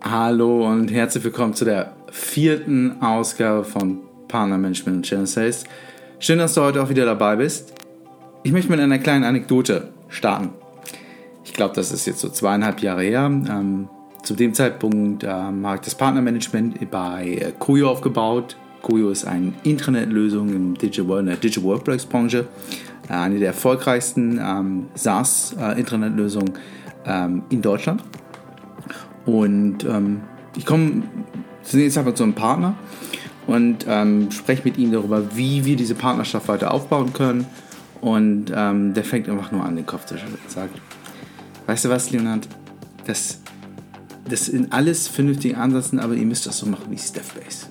[0.00, 5.54] Hallo und herzlich willkommen zu der vierten Ausgabe von Partner Management und Channel.
[6.20, 7.74] Schön, dass du heute auch wieder dabei bist.
[8.44, 10.50] Ich möchte mit einer kleinen Anekdote starten.
[11.44, 13.24] Ich glaube, das ist jetzt so zweieinhalb Jahre her.
[13.24, 13.88] Ähm,
[14.22, 18.56] zu dem Zeitpunkt ähm, habe ich das Partnermanagement bei Kuyo äh, aufgebaut.
[18.82, 22.46] Kuyo ist eine Intranet-Lösung im Digital, in der Digital Workplace-Branche.
[23.08, 26.54] Äh, eine der erfolgreichsten ähm, SaaS-Intranet-Lösungen
[27.04, 28.04] äh, ähm, in Deutschland.
[29.28, 30.22] Und ähm,
[30.56, 31.02] ich komme
[31.62, 32.74] zunächst einfach zu einem Partner
[33.46, 37.44] und ähm, spreche mit ihm darüber, wie wir diese Partnerschaft weiter aufbauen können.
[38.00, 40.80] Und ähm, der fängt einfach nur an, den Kopf zu schütteln und sagt,
[41.66, 42.48] weißt du was, Leonard,
[43.06, 43.42] das,
[44.26, 47.66] das sind alles vernünftige Ansätze, aber ihr müsst das so machen wie Staffbase.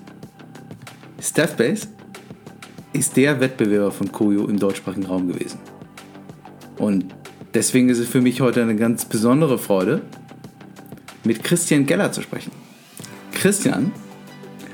[1.20, 1.88] Staffbase
[2.92, 5.58] ist der Wettbewerber von Koyo im deutschsprachigen Raum gewesen.
[6.76, 7.06] Und
[7.52, 10.02] deswegen ist es für mich heute eine ganz besondere Freude,
[11.28, 12.50] mit Christian Geller zu sprechen.
[13.32, 13.92] Christian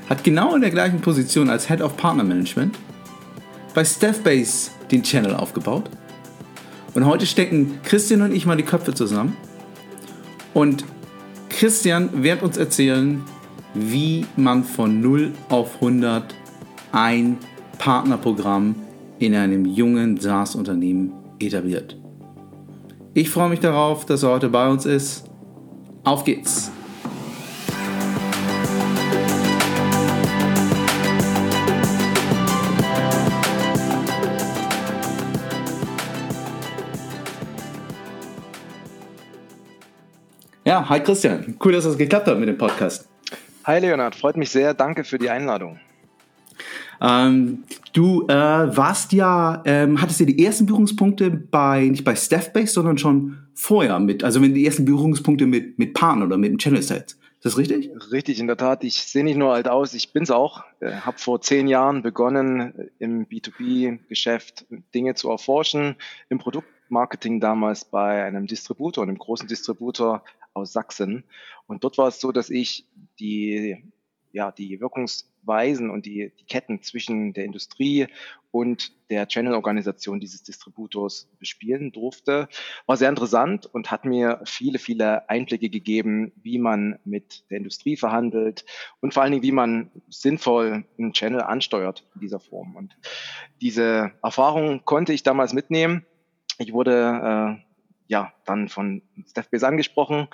[0.09, 2.79] hat genau in der gleichen Position als Head of Partner Management
[3.73, 5.89] bei Staffbase den Channel aufgebaut.
[6.93, 9.35] Und heute stecken Christian und ich mal die Köpfe zusammen.
[10.53, 10.85] Und
[11.49, 13.21] Christian wird uns erzählen,
[13.73, 16.33] wie man von 0 auf 100
[16.93, 17.37] ein
[17.79, 18.75] Partnerprogramm
[19.19, 21.97] in einem jungen SaaS-Unternehmen etabliert.
[23.13, 25.24] Ich freue mich darauf, dass er heute bei uns ist.
[26.05, 26.71] Auf geht's!
[40.63, 41.57] Ja, hi Christian.
[41.63, 43.09] Cool, dass es geklappt hat mit dem Podcast.
[43.63, 44.75] Hi Leonard, freut mich sehr.
[44.75, 45.79] Danke für die Einladung.
[47.01, 52.73] Ähm, du äh, warst ja, ähm, hattest ja die ersten Berührungspunkte bei, nicht bei Staffbase,
[52.73, 56.57] sondern schon vorher mit, also wenn die ersten Berührungspunkte mit, mit Partner oder mit dem
[56.57, 57.17] Channel Set.
[57.45, 57.91] Ist das richtig?
[58.11, 58.83] Richtig, in der Tat.
[58.83, 60.63] Ich sehe nicht nur alt aus, ich bin's auch.
[60.79, 65.95] Äh, habe vor zehn Jahren begonnen, im B2B-Geschäft Dinge zu erforschen,
[66.29, 70.23] im Produktmarketing damals bei einem Distributor, einem großen Distributor
[70.55, 71.23] aus Sachsen.
[71.67, 72.87] Und dort war es so, dass ich
[73.19, 73.83] die,
[74.35, 78.07] ja, die Wirkungs Weisen und die, die Ketten zwischen der Industrie
[78.51, 82.49] und der Channel-Organisation dieses Distributors bespielen durfte.
[82.85, 87.95] War sehr interessant und hat mir viele, viele Einblicke gegeben, wie man mit der Industrie
[87.95, 88.65] verhandelt
[88.99, 92.75] und vor allen Dingen, wie man sinnvoll einen Channel ansteuert in dieser Form.
[92.75, 92.97] Und
[93.61, 96.05] diese Erfahrung konnte ich damals mitnehmen.
[96.57, 97.63] Ich wurde äh,
[98.07, 100.27] ja dann von Staffbase angesprochen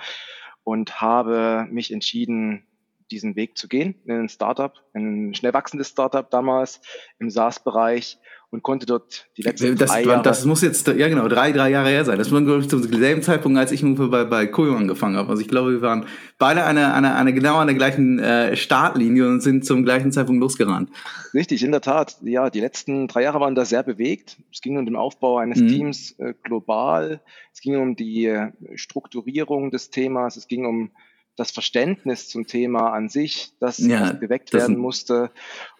[0.64, 2.66] und habe mich entschieden,
[3.12, 6.80] diesen Weg zu gehen in ein Startup, ein schnell wachsendes Startup damals
[7.18, 8.18] im SaaS-Bereich
[8.52, 10.22] und konnte dort die letzten das, drei Jahre.
[10.22, 12.18] Das muss jetzt, ja genau, drei, drei Jahre her sein.
[12.18, 15.30] Das war, glaube ich, zum selben Zeitpunkt, als ich bei, bei Koyo angefangen habe.
[15.30, 16.04] Also ich glaube, wir waren
[16.38, 20.42] beide eine, eine, eine genau an der gleichen äh, Startlinie und sind zum gleichen Zeitpunkt
[20.42, 20.90] losgerannt.
[21.32, 22.18] Richtig, in der Tat.
[22.22, 24.36] Ja, die letzten drei Jahre waren da sehr bewegt.
[24.52, 25.68] Es ging um den Aufbau eines mhm.
[25.68, 27.22] Teams äh, global.
[27.54, 30.36] Es ging um die äh, Strukturierung des Themas.
[30.36, 30.90] Es ging um
[31.36, 35.30] das Verständnis zum Thema an sich, das ja, geweckt das werden musste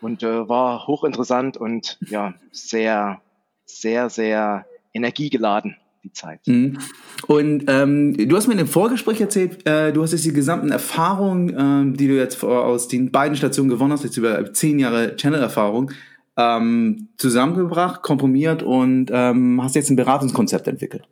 [0.01, 3.21] und äh, war hochinteressant und ja, sehr,
[3.65, 6.41] sehr, sehr energiegeladen die Zeit.
[6.47, 6.79] Mhm.
[7.27, 10.71] Und ähm, du hast mir in dem Vorgespräch erzählt, äh, du hast jetzt die gesamten
[10.71, 15.17] Erfahrungen, ähm, die du jetzt aus den beiden Stationen gewonnen hast, jetzt über zehn Jahre
[15.17, 15.93] Channel-Erfahrung,
[16.37, 21.07] ähm, zusammengebracht, komprimiert und ähm, hast jetzt ein Beratungskonzept entwickelt.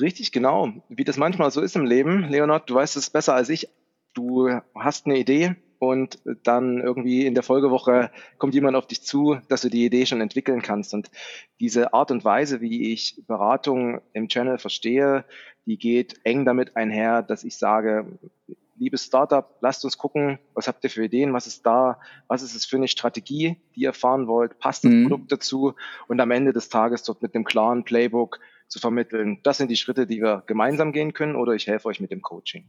[0.00, 0.72] Richtig, genau.
[0.88, 3.68] Wie das manchmal so ist im Leben, Leonard, du weißt es besser als ich.
[4.12, 9.38] Du hast eine Idee und dann irgendwie in der Folgewoche kommt jemand auf dich zu,
[9.48, 10.94] dass du die Idee schon entwickeln kannst.
[10.94, 11.10] Und
[11.60, 15.24] diese Art und Weise, wie ich Beratung im Channel verstehe,
[15.66, 18.18] die geht eng damit einher, dass ich sage,
[18.76, 21.98] liebes Startup, lasst uns gucken, was habt ihr für Ideen, was ist da,
[22.28, 25.08] was ist es für eine Strategie, die ihr fahren wollt, passt das mhm.
[25.08, 25.74] Produkt dazu
[26.08, 29.76] und am Ende des Tages dort mit einem klaren Playbook zu vermitteln, das sind die
[29.76, 32.68] Schritte, die wir gemeinsam gehen können oder ich helfe euch mit dem Coaching.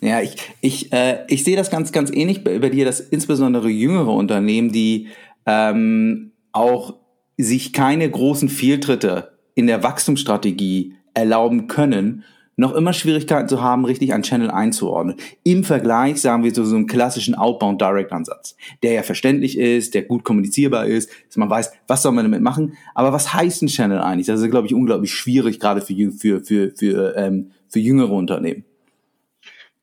[0.00, 3.68] Ja, ich, ich, äh, ich sehe das ganz, ganz ähnlich bei, bei dir, dass insbesondere
[3.68, 5.08] jüngere Unternehmen, die
[5.46, 6.96] ähm, auch
[7.38, 12.24] sich keine großen Fehltritte in der Wachstumsstrategie erlauben können,
[12.56, 15.16] noch immer Schwierigkeiten zu haben, richtig ein Channel einzuordnen.
[15.44, 19.94] Im Vergleich, sagen wir, zu so einem klassischen Outbound Direct Ansatz, der ja verständlich ist,
[19.94, 22.76] der gut kommunizierbar ist, dass man weiß, was soll man damit machen.
[22.94, 24.26] Aber was heißt ein Channel eigentlich?
[24.26, 28.64] Das ist, glaube ich, unglaublich schwierig, gerade für, für, für, für, ähm, für jüngere Unternehmen.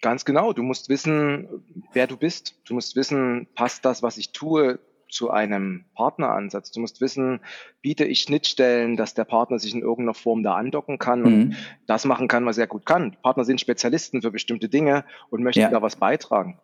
[0.01, 0.51] Ganz genau.
[0.51, 1.47] Du musst wissen,
[1.93, 2.55] wer du bist.
[2.65, 4.79] Du musst wissen, passt das, was ich tue,
[5.13, 6.71] zu einem Partneransatz.
[6.71, 7.39] Du musst wissen,
[7.81, 11.25] biete ich Schnittstellen, dass der Partner sich in irgendeiner Form da andocken kann mhm.
[11.25, 11.55] und
[11.85, 13.15] das machen kann, was er gut kann.
[13.21, 15.69] Partner sind Spezialisten für bestimmte Dinge und möchten ja.
[15.69, 16.57] da was beitragen.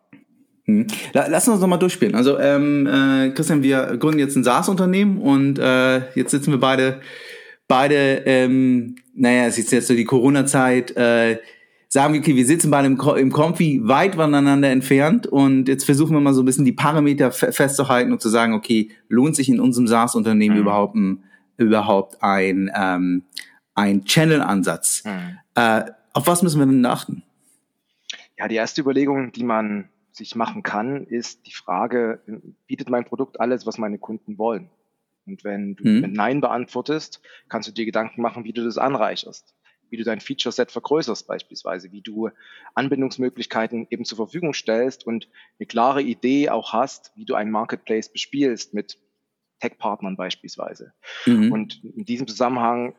[0.66, 0.86] Mhm.
[1.12, 2.14] Lass uns noch mal durchspielen.
[2.14, 7.00] Also ähm, äh, Christian, wir gründen jetzt ein SaaS-Unternehmen und äh, jetzt sitzen wir beide,
[7.68, 11.38] beide, ähm, naja, es ist jetzt so die Corona-Zeit, äh,
[11.92, 16.14] sagen wir, okay, wir sitzen beide im, im Comfy weit voneinander entfernt und jetzt versuchen
[16.14, 19.60] wir mal so ein bisschen die Parameter festzuhalten und zu sagen, okay, lohnt sich in
[19.60, 20.62] unserem SaaS-Unternehmen mhm.
[20.62, 21.24] überhaupt ein,
[21.56, 23.24] überhaupt ein, ähm,
[23.74, 25.02] ein Channel-Ansatz?
[25.04, 25.38] Mhm.
[25.56, 27.24] Äh, auf was müssen wir denn achten?
[28.38, 32.20] Ja, die erste Überlegung, die man sich machen kann, ist die Frage,
[32.68, 34.70] bietet mein Produkt alles, was meine Kunden wollen?
[35.26, 36.00] Und wenn du mhm.
[36.00, 39.54] mit Nein beantwortest, kannst du dir Gedanken machen, wie du das anreicherst
[39.90, 42.30] wie du dein Feature-Set vergrößerst beispielsweise, wie du
[42.74, 45.28] Anbindungsmöglichkeiten eben zur Verfügung stellst und
[45.58, 48.98] eine klare Idee auch hast, wie du einen Marketplace bespielst mit
[49.60, 50.92] Tech-Partnern beispielsweise.
[51.26, 51.52] Mhm.
[51.52, 52.94] Und in diesem Zusammenhang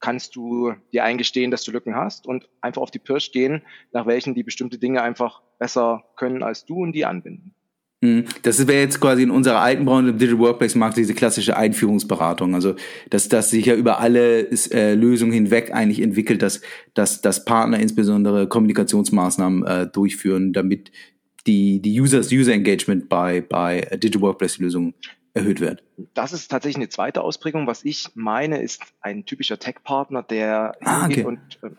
[0.00, 4.06] kannst du dir eingestehen, dass du Lücken hast und einfach auf die Pirsch gehen, nach
[4.06, 7.54] welchen die bestimmte Dinge einfach besser können als du und die anbinden.
[8.00, 8.26] Mhm.
[8.42, 12.54] Das wäre jetzt quasi in unserer alten Branche im Digital Workplace Markt diese klassische Einführungsberatung.
[12.54, 12.76] Also,
[13.10, 16.60] dass das sich ja über alle äh, Lösungen hinweg eigentlich entwickelt, dass,
[16.94, 20.92] dass, dass Partner insbesondere Kommunikationsmaßnahmen äh, durchführen, damit
[21.46, 24.94] die, die Users, User Engagement bei, bei Digital Workplace Lösungen
[25.34, 25.82] erhöht wird.
[26.14, 27.66] Das ist tatsächlich eine zweite Ausprägung.
[27.66, 31.24] Was ich meine, ist ein typischer Tech-Partner, der ah, okay.
[31.24, 31.70] und äh,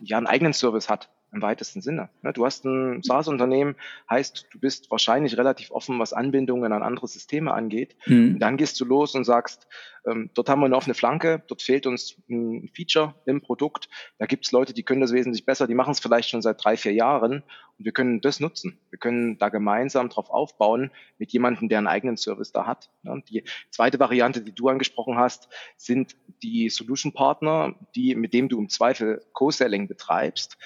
[0.00, 2.08] ja einen eigenen Service hat im weitesten Sinne.
[2.22, 3.76] Ne, du hast ein SaaS-Unternehmen,
[4.10, 7.96] heißt, du bist wahrscheinlich relativ offen, was Anbindungen an andere Systeme angeht.
[8.06, 8.38] Mhm.
[8.38, 9.68] Dann gehst du los und sagst,
[10.06, 13.88] ähm, dort haben wir eine offene Flanke, dort fehlt uns ein Feature im Produkt.
[14.18, 16.62] Da gibt es Leute, die können das wesentlich besser, die machen es vielleicht schon seit
[16.62, 17.42] drei, vier Jahren
[17.78, 18.78] und wir können das nutzen.
[18.90, 22.90] Wir können da gemeinsam drauf aufbauen mit jemandem, der einen eigenen Service da hat.
[23.02, 23.22] Ne?
[23.28, 28.58] Die zweite Variante, die du angesprochen hast, sind die Solution Partner, die, mit dem du
[28.58, 30.56] im Zweifel Co-Selling betreibst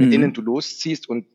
[0.00, 0.12] mit mhm.
[0.12, 1.26] denen du losziehst und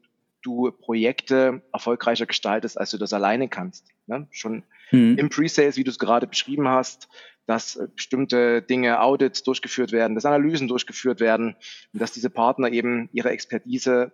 [0.42, 3.88] du Projekte erfolgreicher gestaltest, als du das alleine kannst.
[4.08, 4.28] Ne?
[4.32, 5.18] Schon mhm.
[5.18, 7.08] im Pre-Sales, wie du es gerade beschrieben hast,
[7.46, 11.56] dass äh, bestimmte Dinge, Audits durchgeführt werden, dass Analysen durchgeführt werden
[11.94, 14.12] und dass diese Partner eben ihre Expertise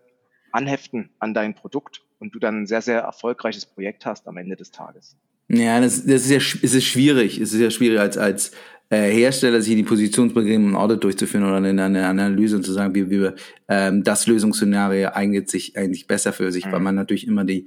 [0.52, 4.58] anheften an dein Produkt und du dann ein sehr, sehr erfolgreiches Projekt hast am Ende
[4.58, 5.18] des Tages.
[5.54, 7.40] Ja, das, das ist ja es ist schwierig.
[7.40, 8.52] Es ist ja schwierig als, als
[8.90, 12.96] äh, Hersteller, sich die Positionsbegrenzung im Audit durchzuführen oder eine, eine Analyse und zu sagen,
[12.96, 13.30] wie, wie
[13.68, 16.72] ähm, das Lösungsszenario eignet sich eigentlich besser für sich, mhm.
[16.72, 17.66] weil man natürlich immer die,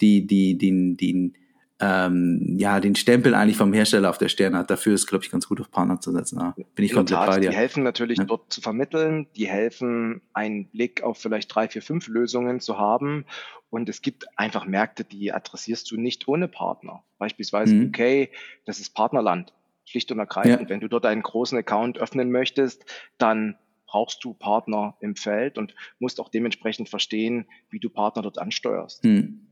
[0.00, 1.34] die, die, den, den,
[1.78, 4.70] ähm, ja, den Stempel eigentlich vom Hersteller auf der Stirn hat.
[4.70, 6.38] Dafür ist, glaube ich, ganz gut auf Partner zu setzen.
[6.40, 7.50] Ja, bin ich In komplett Tat, bei dir.
[7.50, 8.24] Die helfen natürlich ja.
[8.24, 13.26] dort zu vermitteln, die helfen, einen Blick auf vielleicht drei, vier, fünf Lösungen zu haben.
[13.68, 17.02] Und es gibt einfach Märkte, die adressierst du nicht ohne Partner.
[17.18, 17.88] Beispielsweise mhm.
[17.88, 18.30] UK,
[18.64, 19.52] das ist Partnerland
[19.84, 20.62] schlicht und ergreifend.
[20.62, 20.68] Ja.
[20.68, 22.84] Wenn du dort einen großen Account öffnen möchtest,
[23.18, 23.56] dann
[23.86, 29.04] brauchst du Partner im Feld und musst auch dementsprechend verstehen, wie du Partner dort ansteuerst.
[29.04, 29.45] Hm.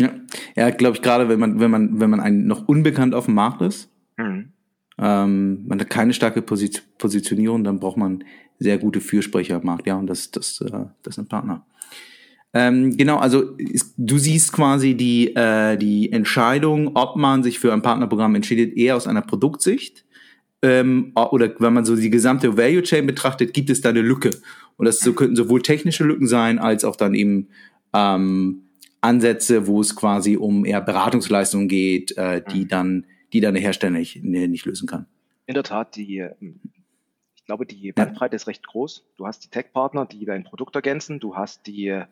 [0.00, 0.10] Ja,
[0.56, 3.34] ja glaube ich, gerade wenn man, wenn man, wenn man ein noch unbekannt auf dem
[3.34, 4.52] Markt ist, hm.
[4.98, 8.24] ähm, man hat keine starke Positionierung, dann braucht man
[8.58, 11.64] sehr gute Fürsprecher am Markt, ja, und das, das, äh, das sind Partner.
[12.54, 17.72] Ähm, genau, also ist, du siehst quasi die, äh, die Entscheidung, ob man sich für
[17.72, 20.06] ein Partnerprogramm entscheidet, eher aus einer Produktsicht
[20.62, 24.30] ähm, oder wenn man so die gesamte Value Chain betrachtet, gibt es da eine Lücke.
[24.76, 27.48] Und das so, könnten sowohl technische Lücken sein, als auch dann eben
[27.92, 28.62] ähm,
[29.00, 32.68] Ansätze, wo es quasi um eher Beratungsleistungen geht, äh, die mhm.
[32.68, 35.06] dann, die dann der Hersteller nicht, nicht lösen kann.
[35.46, 36.60] In der Tat, die ähm,
[37.34, 38.36] ich glaube, die Bandbreite ja.
[38.36, 39.06] ist recht groß.
[39.16, 41.18] Du hast die Tech-Partner, die dein Produkt ergänzen.
[41.18, 42.04] Du hast die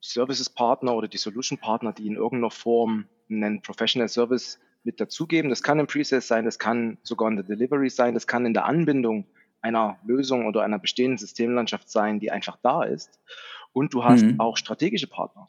[0.00, 5.50] Services-Partner oder die Solution-Partner, die in irgendeiner Form einen Professional Service mit dazugeben.
[5.50, 8.54] Das kann im Pre-Sales sein, das kann sogar in der Delivery sein, das kann in
[8.54, 9.26] der Anbindung
[9.60, 13.20] einer Lösung oder einer bestehenden Systemlandschaft sein, die einfach da ist.
[13.72, 14.40] Und du hast mhm.
[14.40, 15.48] auch strategische Partner.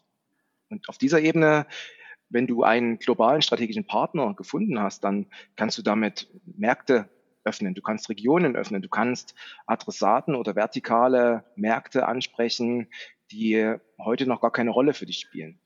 [0.70, 1.66] Und auf dieser Ebene,
[2.30, 7.10] wenn du einen globalen strategischen Partner gefunden hast, dann kannst du damit Märkte
[7.44, 9.34] öffnen, du kannst Regionen öffnen, du kannst
[9.66, 12.88] Adressaten oder vertikale Märkte ansprechen,
[13.32, 15.60] die heute noch gar keine Rolle für dich spielen.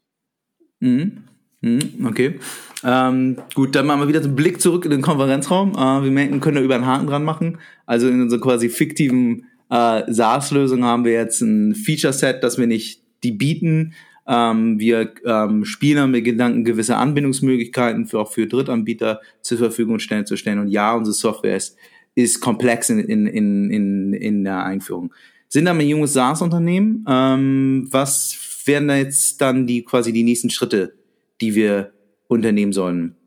[0.79, 1.24] Mhm.
[1.63, 2.39] Mhm, okay.
[2.84, 5.74] Ähm, gut, dann machen wir wieder so einen Blick zurück in den Konferenzraum.
[5.74, 7.60] Äh, wir merken, können da über einen Haken dran machen.
[7.86, 13.03] Also in unserer quasi fiktiven äh, SaaS-Lösung haben wir jetzt ein Feature-Set, das wir nicht
[13.24, 13.93] die bieten.
[14.27, 20.25] Ähm, wir ähm, spielen mit Gedanken gewisse Anbindungsmöglichkeiten für auch für Drittanbieter zur Verfügung stellen
[20.25, 20.59] zu stellen.
[20.59, 21.77] Und ja, unsere Software ist,
[22.15, 25.11] ist komplex in, in, in, in, in der Einführung
[25.51, 27.05] sind aber ein junges SaaS-Unternehmen.
[27.07, 30.93] Ähm, was wären da jetzt dann die quasi die nächsten Schritte,
[31.41, 31.91] die wir
[32.27, 33.17] unternehmen sollen?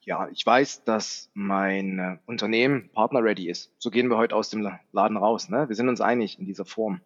[0.00, 3.70] Ja, ich weiß, dass mein äh, Unternehmen partner-ready ist.
[3.78, 5.50] So gehen wir heute aus dem Laden raus.
[5.50, 5.68] Ne?
[5.68, 7.00] Wir sind uns einig in dieser Form.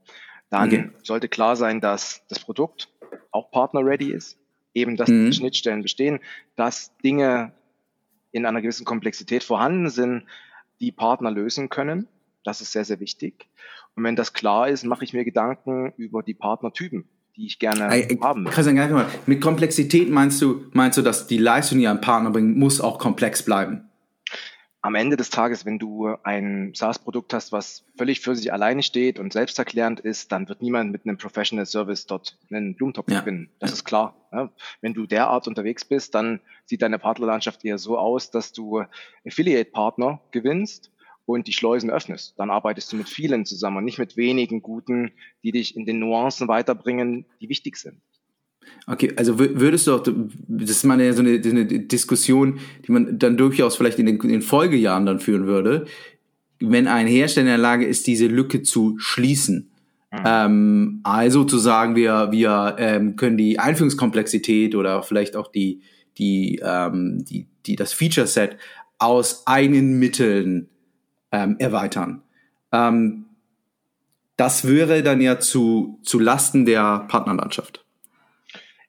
[0.51, 0.91] Dann okay.
[1.03, 2.89] sollte klar sein, dass das Produkt
[3.31, 4.39] auch partner-ready ist.
[4.75, 5.33] Eben, dass mhm.
[5.33, 6.21] Schnittstellen bestehen,
[6.57, 7.53] dass Dinge
[8.31, 10.25] in einer gewissen Komplexität vorhanden sind,
[10.81, 12.07] die Partner lösen können.
[12.45, 13.49] Das ist sehr, sehr wichtig.
[13.95, 17.05] Und wenn das klar ist, mache ich mir Gedanken über die Partnertypen,
[17.37, 19.19] die ich gerne I, haben möchte.
[19.27, 22.99] Mit Komplexität meinst du, meinst du, dass die Leistung, die ein Partner bringt, muss auch
[22.99, 23.88] komplex bleiben?
[24.81, 29.19] Am Ende des Tages, wenn du ein SaaS-Produkt hast, was völlig für sich alleine steht
[29.19, 33.21] und selbsterklärend ist, dann wird niemand mit einem Professional Service dort einen Blumentopf ja.
[33.21, 33.51] gewinnen.
[33.59, 34.15] Das ist klar.
[34.33, 34.51] Ja.
[34.81, 38.85] Wenn du derart unterwegs bist, dann sieht deine Partnerlandschaft eher so aus, dass du
[39.27, 40.93] Affiliate-Partner gewinnst
[41.27, 42.39] und die Schleusen öffnest.
[42.39, 45.99] Dann arbeitest du mit vielen zusammen und nicht mit wenigen guten, die dich in den
[45.99, 48.01] Nuancen weiterbringen, die wichtig sind.
[48.87, 53.37] Okay, also würdest du auch, das ist mal so eine, eine Diskussion, die man dann
[53.37, 55.87] durchaus vielleicht in den, in den Folgejahren dann führen würde,
[56.61, 59.71] wenn ein Hersteller in der Lage ist, diese Lücke zu schließen.
[60.11, 60.19] Mhm.
[60.25, 65.83] Ähm, also zu sagen, wir, wir ähm, können die Einführungskomplexität oder vielleicht auch die,
[66.17, 68.57] die, ähm, die, die, das Feature Set
[68.99, 70.69] aus eigenen Mitteln
[71.31, 72.23] ähm, erweitern.
[72.73, 73.27] Ähm,
[74.37, 77.85] das wäre dann ja zu, zu Lasten der Partnerlandschaft.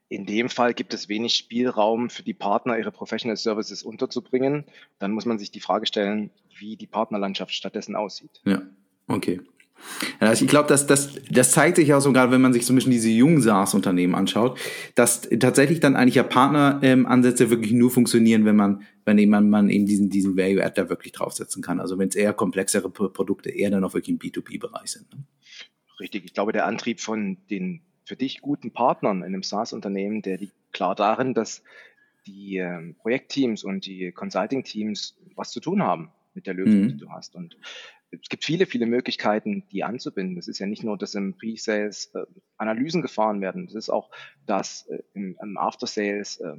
[0.10, 4.66] In dem Fall gibt es wenig Spielraum für die Partner, ihre Professional Services unterzubringen.
[4.98, 8.42] Dann muss man sich die Frage stellen, wie die Partnerlandschaft stattdessen aussieht.
[8.44, 8.64] Ja,
[9.08, 9.40] okay.
[10.20, 12.76] Also ich glaube, dass das, das zeigt sich auch sogar, wenn man sich so ein
[12.76, 14.60] bisschen diese jungen SaaS-Unternehmen anschaut,
[14.96, 19.50] dass tatsächlich dann eigentlich ja Partneransätze ähm, wirklich nur funktionieren, wenn man, wenn eben man,
[19.50, 21.80] man eben diesen, diesen Value-Add da wirklich draufsetzen kann.
[21.80, 25.14] Also wenn es eher komplexere Produkte eher dann auch wirklich im B2B-Bereich sind.
[25.14, 25.24] Ne?
[26.00, 26.26] Richtig.
[26.26, 30.56] Ich glaube, der Antrieb von den für dich guten Partnern in einem SaaS-Unternehmen, der liegt
[30.74, 31.64] klar darin, dass
[32.26, 36.88] die äh, Projektteams und die Consulting-Teams was zu tun haben mit der Lösung, mhm.
[36.88, 37.36] die du hast.
[37.36, 37.56] Und
[38.10, 40.36] es gibt viele, viele Möglichkeiten, die anzubinden.
[40.36, 42.26] Das ist ja nicht nur, dass im Pre-Sales äh,
[42.58, 43.68] Analysen gefahren werden.
[43.68, 44.10] Das ist auch,
[44.48, 46.56] dass äh, im, im After-Sales äh,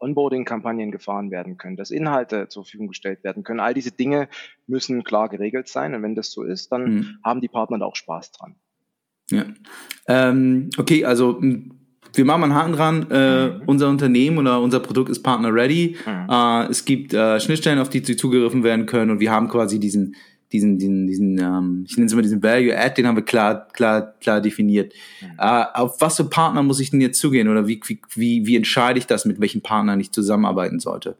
[0.00, 3.60] Onboarding-Kampagnen gefahren werden können, dass Inhalte zur Verfügung gestellt werden können.
[3.60, 4.28] All diese Dinge
[4.66, 5.94] müssen klar geregelt sein.
[5.94, 7.18] Und wenn das so ist, dann mhm.
[7.22, 8.56] haben die Partner da auch Spaß dran.
[9.30, 9.44] Ja.
[10.08, 11.40] Ähm, okay, also
[12.14, 13.10] wir machen mal einen Haken dran.
[13.10, 13.62] Äh, mhm.
[13.66, 15.96] Unser Unternehmen oder unser Produkt ist Partner Ready.
[16.04, 16.30] Mhm.
[16.30, 20.16] Äh, es gibt äh, Schnittstellen, auf die zugegriffen werden können und wir haben quasi diesen,
[20.52, 23.68] diesen, diesen, diesen, ähm, ich nenne es immer diesen Value Add, den haben wir klar,
[23.72, 24.92] klar, klar definiert.
[25.20, 25.28] Mhm.
[25.38, 27.80] Äh, auf was für Partner muss ich denn jetzt zugehen oder wie,
[28.14, 31.16] wie, wie entscheide ich das, mit welchen Partnern ich zusammenarbeiten sollte?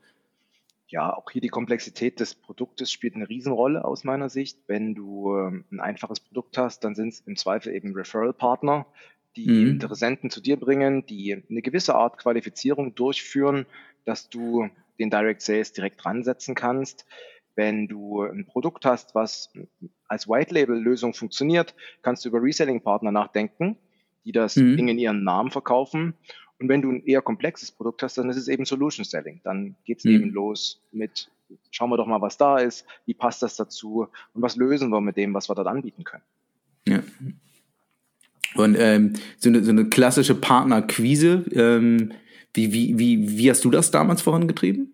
[0.91, 4.59] Ja, auch hier die Komplexität des Produktes spielt eine Riesenrolle aus meiner Sicht.
[4.67, 8.87] Wenn du ähm, ein einfaches Produkt hast, dann sind es im Zweifel eben Referral-Partner,
[9.37, 9.71] die mhm.
[9.71, 13.67] Interessenten zu dir bringen, die eine gewisse Art Qualifizierung durchführen,
[14.05, 14.69] dass du
[14.99, 17.07] den Direct Sales direkt dran setzen kannst.
[17.55, 19.53] Wenn du ein Produkt hast, was
[20.09, 23.77] als White Label Lösung funktioniert, kannst du über Reselling Partner nachdenken,
[24.25, 24.77] die das mhm.
[24.77, 26.15] Ding in ihren Namen verkaufen
[26.61, 29.41] und wenn du ein eher komplexes Produkt hast, dann ist es eben Solution Selling.
[29.45, 30.11] Dann geht es mhm.
[30.11, 31.31] eben los mit,
[31.71, 35.01] schauen wir doch mal, was da ist, wie passt das dazu und was lösen wir
[35.01, 36.23] mit dem, was wir dort anbieten können.
[36.87, 37.03] Ja.
[38.57, 42.13] Und ähm, so, eine, so eine klassische Partnerquise, ähm,
[42.53, 44.93] wie, wie, wie, wie hast du das damals vorangetrieben?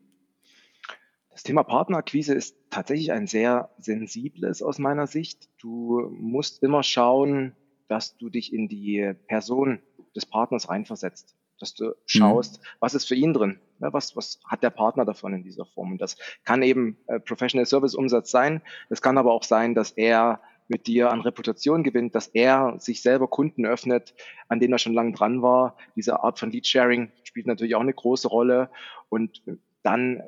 [1.32, 5.48] Das Thema Partnerakquise ist tatsächlich ein sehr sensibles aus meiner Sicht.
[5.58, 7.52] Du musst immer schauen,
[7.88, 9.80] dass du dich in die Person
[10.14, 12.66] des Partners reinversetzt dass du schaust, mhm.
[12.80, 15.92] was ist für ihn drin, ne, was, was hat der Partner davon in dieser Form.
[15.92, 18.62] Und das kann eben äh, Professional Service Umsatz sein.
[18.90, 23.02] Es kann aber auch sein, dass er mit dir an Reputation gewinnt, dass er sich
[23.02, 24.14] selber Kunden öffnet,
[24.48, 25.76] an denen er schon lange dran war.
[25.94, 28.70] Diese Art von Lead Sharing spielt natürlich auch eine große Rolle.
[29.08, 29.42] Und
[29.82, 30.22] dann,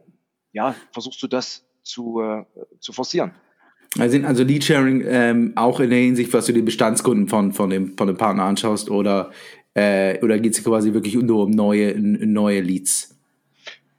[0.53, 2.45] ja, versuchst du das zu, äh,
[2.81, 3.33] zu forcieren.
[3.99, 7.53] Also sind also Lead Sharing ähm, auch in der Hinsicht, was du die Bestandskunden von,
[7.53, 9.31] von, dem, von dem Partner anschaust oder
[9.79, 13.19] äh, oder geht es quasi wirklich nur um neue, neue Leads?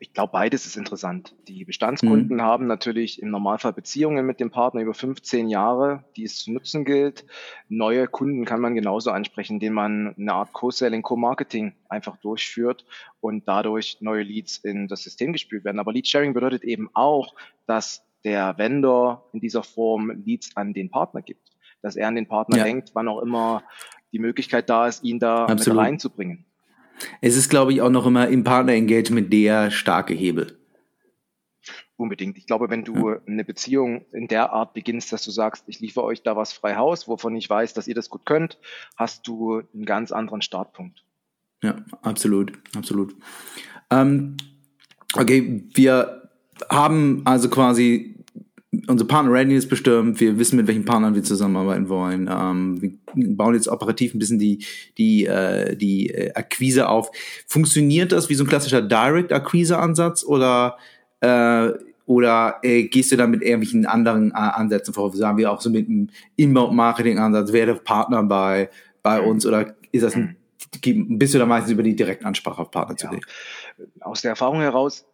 [0.01, 1.35] Ich glaube, beides ist interessant.
[1.49, 2.41] Die Bestandskunden mhm.
[2.41, 6.85] haben natürlich im Normalfall Beziehungen mit dem Partner über 15 Jahre, die es zu nutzen
[6.85, 7.25] gilt.
[7.67, 12.85] Neue Kunden kann man genauso ansprechen, indem man eine Art Co-Selling, Co-Marketing einfach durchführt
[13.19, 15.79] und dadurch neue Leads in das System gespielt werden.
[15.79, 21.21] Aber Lead-Sharing bedeutet eben auch, dass der Vendor in dieser Form Leads an den Partner
[21.21, 21.49] gibt.
[21.81, 22.63] Dass er an den Partner ja.
[22.63, 23.63] denkt, wann auch immer
[24.11, 25.77] die Möglichkeit da ist, ihn da Absolut.
[25.77, 26.45] mit reinzubringen.
[27.21, 30.57] Es ist, glaube ich, auch noch immer im Partner-Engagement der starke Hebel.
[31.95, 32.37] Unbedingt.
[32.37, 36.05] Ich glaube, wenn du eine Beziehung in der Art beginnst, dass du sagst, ich liefere
[36.05, 38.57] euch da was frei Haus, wovon ich weiß, dass ihr das gut könnt,
[38.95, 41.03] hast du einen ganz anderen Startpunkt.
[41.61, 43.15] Ja, absolut, absolut.
[43.91, 44.37] Ähm,
[45.15, 46.29] okay, wir
[46.69, 48.18] haben also quasi
[48.87, 52.29] unsere Partner Readiness bestimmt, wir wissen, mit welchen Partnern wir zusammenarbeiten wollen.
[52.31, 52.81] Ähm,
[53.13, 54.63] wir bauen jetzt operativ ein bisschen die,
[54.97, 57.11] die, äh, die äh, Akquise auf.
[57.47, 60.77] Funktioniert das wie so ein klassischer Direct-Akquise-Ansatz oder,
[61.21, 61.69] äh,
[62.05, 65.15] oder äh, gehst du da mit irgendwelchen anderen äh, Ansätzen vor?
[65.15, 68.69] Sagen wir auch so mit einem Inbound-Marketing-Ansatz, wer der Partner bei,
[69.01, 70.35] bei uns oder ist das ein,
[70.81, 72.97] bist du da meistens über die Direktansprache auf Partner ja.
[72.97, 73.25] zu legen?
[74.01, 75.05] Aus der Erfahrung heraus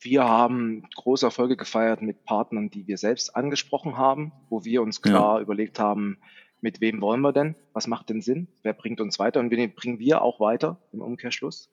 [0.00, 5.02] wir haben große Erfolge gefeiert mit Partnern, die wir selbst angesprochen haben, wo wir uns
[5.02, 5.42] klar ja.
[5.42, 6.18] überlegt haben,
[6.60, 7.54] mit wem wollen wir denn?
[7.72, 8.48] Was macht denn Sinn?
[8.62, 9.40] Wer bringt uns weiter?
[9.40, 11.72] Und wen bringen wir auch weiter im Umkehrschluss?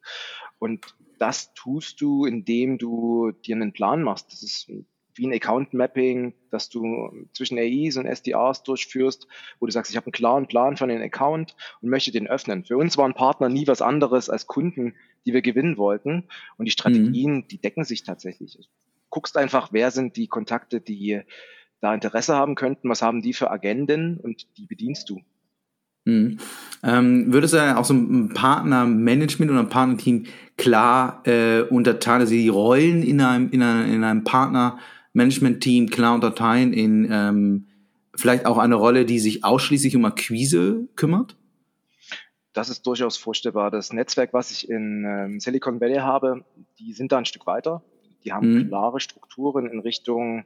[0.60, 4.32] Und das tust du, indem du dir einen Plan machst.
[4.32, 4.72] Das ist
[5.18, 9.28] wie ein Account Mapping, dass du zwischen AIs und SDRs durchführst,
[9.60, 12.66] wo du sagst, ich habe einen klaren Plan von den Account und möchte den öffnen.
[12.66, 14.96] Für uns waren Partner nie was anderes als Kunden,
[15.26, 16.26] die wir gewinnen wollten.
[16.58, 17.48] Und die Strategien, mhm.
[17.48, 18.54] die decken sich tatsächlich.
[18.56, 18.64] Du
[19.10, 21.22] guckst einfach, wer sind die Kontakte, die
[21.80, 25.22] da Interesse haben könnten, was haben die für Agenden und die bedienst du.
[26.08, 26.38] Mhm.
[26.84, 32.48] Ähm, würdest du auch so ein Partnermanagement oder ein Partnerteam klar äh, unterteilen, also die
[32.48, 34.97] Rollen in einem, in einem, in einem Partnermanagement-Team
[35.90, 37.68] klar unterteilen in ähm,
[38.16, 41.36] vielleicht auch eine Rolle, die sich ausschließlich um Akquise kümmert?
[42.58, 43.70] das ist durchaus vorstellbar.
[43.70, 46.44] Das Netzwerk, was ich in ähm, Silicon Valley habe,
[46.80, 47.84] die sind da ein Stück weiter.
[48.24, 48.68] Die haben mhm.
[48.68, 50.44] klare Strukturen in Richtung,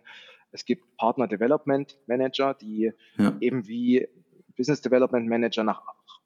[0.52, 3.34] es gibt Partner Development Manager, die ja.
[3.40, 4.10] eben wie
[4.58, 5.82] Business Development Manager nach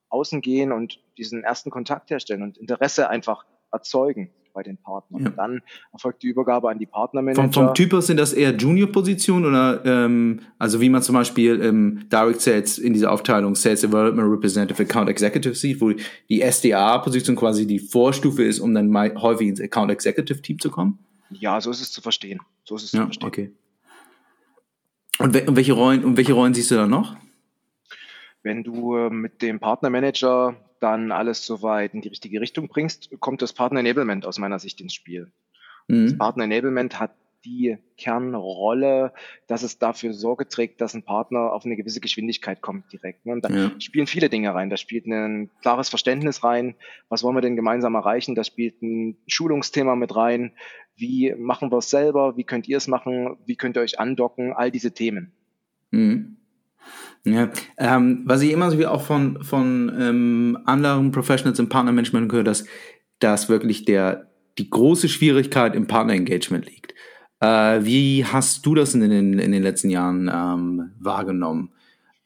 [0.10, 5.24] außen gehen und diesen ersten Kontakt herstellen und Interesse einfach erzeugen bei den Partnern.
[5.24, 5.30] Ja.
[5.30, 5.62] Dann
[5.94, 7.44] erfolgt die Übergabe an die Partnermanager.
[7.44, 11.62] Vom, vom Typ aus sind das eher Junior-Positionen oder ähm, also wie man zum Beispiel
[11.62, 17.36] ähm, Direct Sales in dieser Aufteilung Sales Development Representative Account Executive sieht, wo die SDA-Position
[17.36, 20.98] quasi die Vorstufe ist, um dann mal häufig ins Account Executive Team zu kommen?
[21.30, 22.40] Ja, so ist es zu verstehen.
[22.64, 23.28] So ist es ja, zu verstehen.
[23.28, 23.52] Okay.
[25.20, 27.16] Und, we und welche Rollen und welche Rollen siehst du da noch?
[28.42, 33.42] Wenn du äh, mit dem Partnermanager dann alles soweit in die richtige Richtung bringst, kommt
[33.42, 35.32] das Partner Enablement aus meiner Sicht ins Spiel.
[35.88, 36.06] Mhm.
[36.06, 39.14] Das Partner Enablement hat die Kernrolle,
[39.48, 43.26] dass es dafür Sorge trägt, dass ein Partner auf eine gewisse Geschwindigkeit kommt direkt.
[43.26, 43.34] Ne?
[43.34, 43.72] Und da ja.
[43.80, 44.70] spielen viele Dinge rein.
[44.70, 46.76] Da spielt ein klares Verständnis rein.
[47.10, 48.36] Was wollen wir denn gemeinsam erreichen?
[48.36, 50.54] Da spielt ein Schulungsthema mit rein.
[50.96, 52.38] Wie machen wir es selber?
[52.38, 53.38] Wie könnt ihr es machen?
[53.46, 54.54] Wie könnt ihr euch andocken?
[54.54, 55.32] All diese Themen.
[55.92, 56.38] Mhm.
[57.26, 62.32] Ja, ähm, was ich immer so wie auch von, von ähm, anderen Professionals im Partnermanagement
[62.32, 62.66] höre, dass,
[63.20, 64.28] dass wirklich der,
[64.60, 66.94] die große Schwierigkeit im Partnerengagement liegt.
[67.40, 71.72] Äh, wie hast du das in den, in den letzten Jahren ähm, wahrgenommen?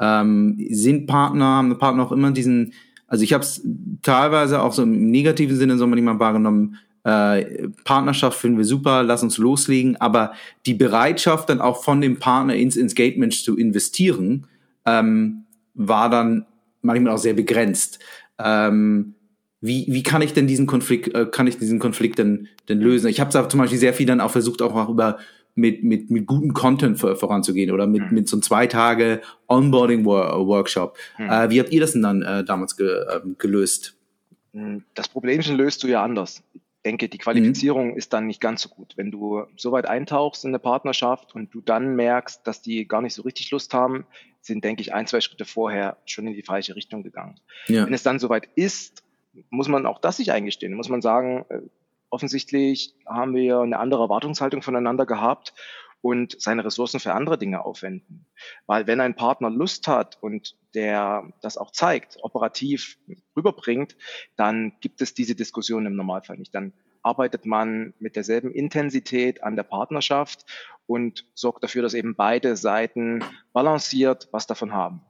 [0.02, 2.74] Ähm, sind Partner, haben Partner auch immer diesen,
[3.08, 3.66] also ich habe es
[4.02, 9.24] teilweise auch so im negativen Sinne so manchmal wahrgenommen, äh, Partnerschaft finden wir super, lass
[9.24, 10.34] uns loslegen, aber
[10.66, 14.48] die Bereitschaft dann auch von dem Partner ins Engagement zu investieren,
[14.86, 16.46] ähm, war dann
[16.82, 18.00] manchmal auch sehr begrenzt.
[18.38, 19.16] Ähm,
[19.62, 23.08] wie, wie kann ich denn diesen Konflikt, äh, kann ich diesen Konflikt denn, denn lösen?
[23.08, 25.18] Ich habe zum Beispiel sehr viel dann auch versucht, auch, über
[25.56, 28.16] mit, mit, mit gutem Content vor, voranzugehen oder mit, mhm.
[28.16, 30.98] mit so einem zwei Tage Onboarding-Workshop.
[31.18, 31.30] Mhm.
[31.30, 33.96] Äh, wie habt ihr das denn dann äh, damals ge, äh, gelöst?
[34.54, 36.42] Hm, das Problemchen löst du ja anders.
[36.82, 37.98] Ich denke, die Qualifizierung mhm.
[37.98, 38.94] ist dann nicht ganz so gut.
[38.96, 43.02] Wenn du so weit eintauchst in eine Partnerschaft und du dann merkst, dass die gar
[43.02, 44.06] nicht so richtig Lust haben,
[44.40, 47.36] sind, denke ich, ein, zwei Schritte vorher schon in die falsche Richtung gegangen.
[47.68, 47.86] Ja.
[47.86, 49.04] Wenn es dann soweit ist,
[49.50, 50.74] muss man auch das sich eingestehen.
[50.74, 51.60] Muss man sagen, äh,
[52.10, 55.54] offensichtlich haben wir eine andere Erwartungshaltung voneinander gehabt
[56.02, 58.26] und seine Ressourcen für andere Dinge aufwenden.
[58.66, 62.98] Weil wenn ein Partner Lust hat und der das auch zeigt, operativ
[63.36, 63.96] rüberbringt,
[64.36, 66.56] dann gibt es diese Diskussion im Normalfall nicht.
[66.56, 70.46] Dann arbeitet man mit derselben Intensität an der Partnerschaft
[70.86, 75.02] und sorgt dafür, dass eben beide Seiten balanciert was davon haben.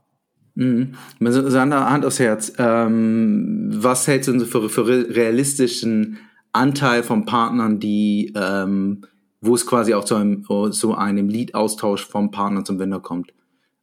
[0.55, 0.95] Mhm.
[1.19, 2.53] Sander, Hand aufs Herz.
[2.57, 6.17] Ähm, was hältst du für, für realistischen
[6.51, 9.05] Anteil von Partnern, die, ähm,
[9.41, 13.33] wo es quasi auch zu einem, zu einem Lead-Austausch vom Partner zum Vendor kommt?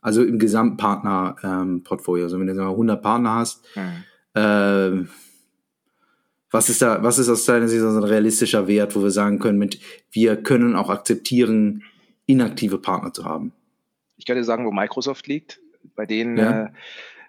[0.01, 2.25] Also im Gesamtpartner-Portfolio.
[2.25, 4.41] Ähm, also wenn du 100 Partner hast, mhm.
[4.41, 5.07] äh,
[6.51, 9.39] was ist da, was ist aus deiner Sicht so ein realistischer Wert, wo wir sagen
[9.39, 9.81] können, mit,
[10.13, 11.83] wir können auch akzeptieren,
[12.27, 13.53] inaktive Partner zu haben?
[14.17, 15.61] Ich kann dir sagen, wo Microsoft liegt.
[15.95, 16.65] Bei denen ja.
[16.65, 16.71] äh,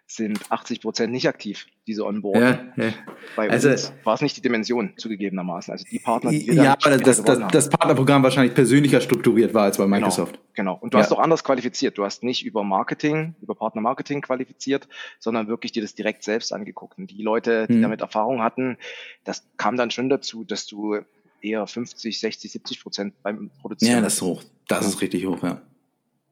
[0.06, 2.44] sind 80 Prozent nicht aktiv, diese Onboarding.
[2.76, 2.94] Ja, ja.
[3.36, 3.70] Bei also,
[4.04, 5.72] war es nicht die Dimension zugegebenermaßen.
[5.72, 9.78] Also die Partner, die Ja, aber das, das, das, Partnerprogramm wahrscheinlich persönlicher strukturiert war als
[9.78, 10.34] bei genau, Microsoft.
[10.54, 10.74] Genau.
[10.74, 10.78] genau.
[10.82, 11.04] Und du ja.
[11.04, 11.98] hast doch anders qualifiziert.
[11.98, 14.88] Du hast nicht über Marketing, über Partnermarketing qualifiziert,
[15.20, 16.98] sondern wirklich dir das direkt selbst angeguckt.
[16.98, 17.82] Und die Leute, die hm.
[17.82, 18.78] damit Erfahrung hatten,
[19.24, 20.98] das kam dann schon dazu, dass du
[21.42, 23.96] eher 50, 60, 70 Prozent beim Produzieren.
[23.96, 24.44] Ja, das ist hoch.
[24.68, 25.62] Das ist richtig hoch, ja.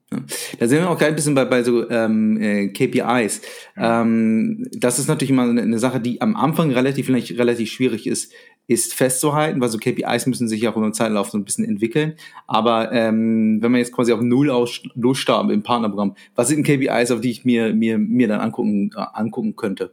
[0.10, 3.42] Da sind wir auch ein bisschen bei, bei so ähm, äh, KPIs.
[3.76, 8.32] Ähm, das ist natürlich immer eine Sache, die am Anfang relativ, relativ schwierig ist,
[8.68, 11.66] ist festzuhalten, weil so KPIs müssen sich ja auch über den Zeitlauf so ein bisschen
[11.66, 12.16] entwickeln.
[12.48, 17.12] Aber ähm, wenn man jetzt quasi auf Null aus losstarten im Partnerprogramm, was sind KPIs,
[17.12, 19.92] auf die ich mir, mir, mir dann angucken, äh, angucken könnte?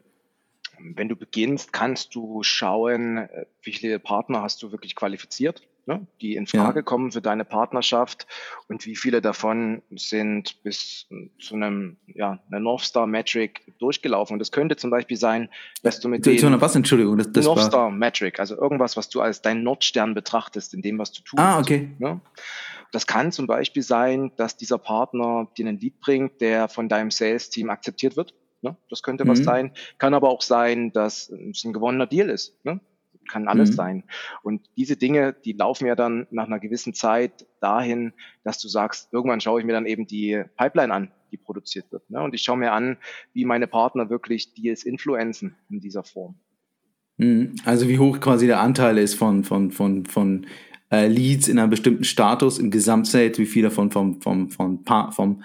[0.79, 6.07] Wenn du beginnst, kannst du schauen, äh, wie viele Partner hast du wirklich qualifiziert ne,
[6.21, 6.83] die in Frage ja.
[6.83, 8.27] kommen für deine Partnerschaft
[8.68, 11.07] und wie viele davon sind bis
[11.38, 14.35] zu einem, ja, einer North Star Metric durchgelaufen.
[14.35, 15.49] Und das könnte zum Beispiel sein,
[15.83, 19.21] dass du mit dem was, Entschuldigung, das, das North Star Metric, also irgendwas, was du
[19.21, 21.40] als dein Nordstern betrachtest in dem, was du tust.
[21.40, 21.90] Ah, okay.
[21.99, 22.21] Ne?
[22.92, 27.11] Das kann zum Beispiel sein, dass dieser Partner dir einen Lead bringt, der von deinem
[27.11, 28.35] Sales-Team akzeptiert wird.
[28.61, 28.77] Ne?
[28.90, 29.29] Das könnte mhm.
[29.29, 29.73] was sein.
[29.99, 32.55] Kann aber auch sein, dass es ein gewonnener Deal ist.
[32.64, 32.81] Ne?
[33.30, 33.74] Kann alles mhm.
[33.74, 34.04] sein.
[34.42, 38.12] Und diese Dinge, die laufen ja dann nach einer gewissen Zeit dahin,
[38.44, 42.08] dass du sagst, irgendwann schaue ich mir dann eben die Pipeline an, die produziert wird.
[42.11, 42.22] Ne?
[42.22, 42.96] Und ich schaue mir an,
[43.32, 46.35] wie meine Partner wirklich Deals influenzen in dieser Form.
[47.16, 47.54] Mhm.
[47.64, 50.46] Also wie hoch quasi der Anteil ist von, von, von, von
[50.90, 55.42] äh, Leads in einem bestimmten Status im Gesamtsales, wie viele davon vom, vom, vom, vom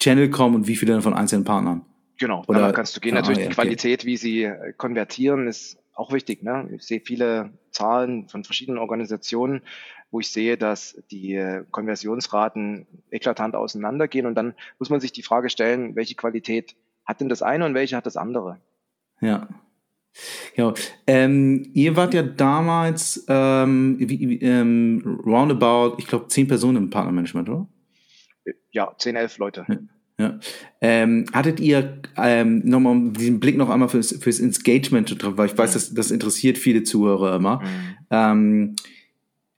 [0.00, 1.82] Channel kommen und wie viele von einzelnen Partnern.
[2.18, 3.14] Genau, Oder, kannst du gehen.
[3.14, 6.42] Natürlich die Qualität, wie sie äh, konvertieren, ist auch wichtig.
[6.42, 6.68] Ne?
[6.74, 9.62] Ich sehe viele Zahlen von verschiedenen Organisationen,
[10.10, 14.26] wo ich sehe, dass die äh, Konversionsraten eklatant auseinandergehen.
[14.26, 17.74] Und dann muss man sich die Frage stellen, welche Qualität hat denn das eine und
[17.74, 18.60] welche hat das andere?
[19.20, 19.48] Ja.
[20.54, 20.72] Ja,
[21.08, 27.48] ähm, ihr wart ja damals ähm, wie, ähm, roundabout, ich glaube, zehn Personen im Partnermanagement,
[27.48, 27.66] oder?
[28.70, 29.66] Ja, zehn, elf Leute.
[30.18, 30.38] Ja.
[30.80, 35.58] Ähm, hattet ihr ähm, nochmal diesen Blick noch einmal fürs, fürs Engagement drauf, weil ich
[35.58, 37.60] weiß, das, das interessiert viele Zuhörer immer.
[37.60, 37.96] Mhm.
[38.10, 38.76] Ähm,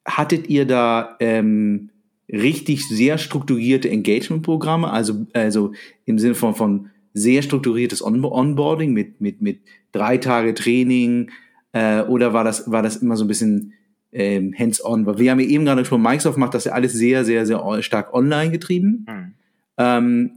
[0.06, 1.90] hattet ihr da ähm,
[2.30, 5.72] richtig sehr strukturierte Engagement-Programme, also, also
[6.06, 9.60] im Sinne von, von sehr strukturiertes On Onboarding mit, mit, mit
[9.92, 11.30] drei Tage Training
[11.72, 13.74] äh, oder war das, war das immer so ein bisschen
[14.12, 15.06] ähm, hands-on?
[15.06, 17.82] Weil wir haben ja eben gerade schon Microsoft macht das ja alles sehr, sehr, sehr
[17.82, 19.06] stark online getrieben.
[19.08, 19.34] Mhm.
[19.78, 20.30] Ähm,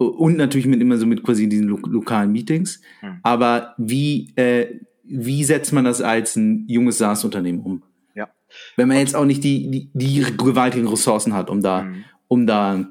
[0.00, 2.80] und natürlich mit immer so mit quasi diesen lo lokalen Meetings.
[3.00, 3.18] Hm.
[3.22, 7.82] Aber wie, äh, wie setzt man das als ein junges SaaS-Unternehmen um?
[8.14, 8.30] Ja.
[8.76, 12.04] Wenn man jetzt auch nicht die, die, die gewaltigen Ressourcen hat, um da, hm.
[12.28, 12.90] um da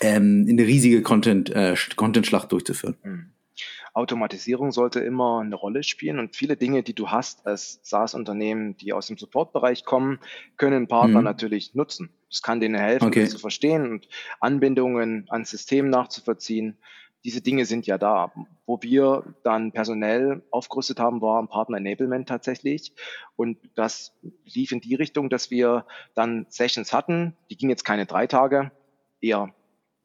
[0.00, 2.96] ähm, eine riesige Content, äh, Content-Schlacht durchzuführen.
[3.02, 3.26] Hm.
[3.96, 8.92] Automatisierung sollte immer eine Rolle spielen und viele Dinge, die du hast als SaaS-Unternehmen, die
[8.92, 10.18] aus dem Support-Bereich kommen,
[10.58, 11.24] können Partner mhm.
[11.24, 12.10] natürlich nutzen.
[12.28, 13.22] Das kann denen helfen, okay.
[13.22, 16.76] das zu verstehen und Anbindungen ans System nachzuvollziehen.
[17.24, 18.32] Diese Dinge sind ja da.
[18.66, 22.92] Wo wir dann personell aufgerüstet haben, war ein Partner Enablement tatsächlich.
[23.34, 27.34] Und das lief in die Richtung, dass wir dann Sessions hatten.
[27.48, 28.72] Die gingen jetzt keine drei Tage,
[29.22, 29.54] eher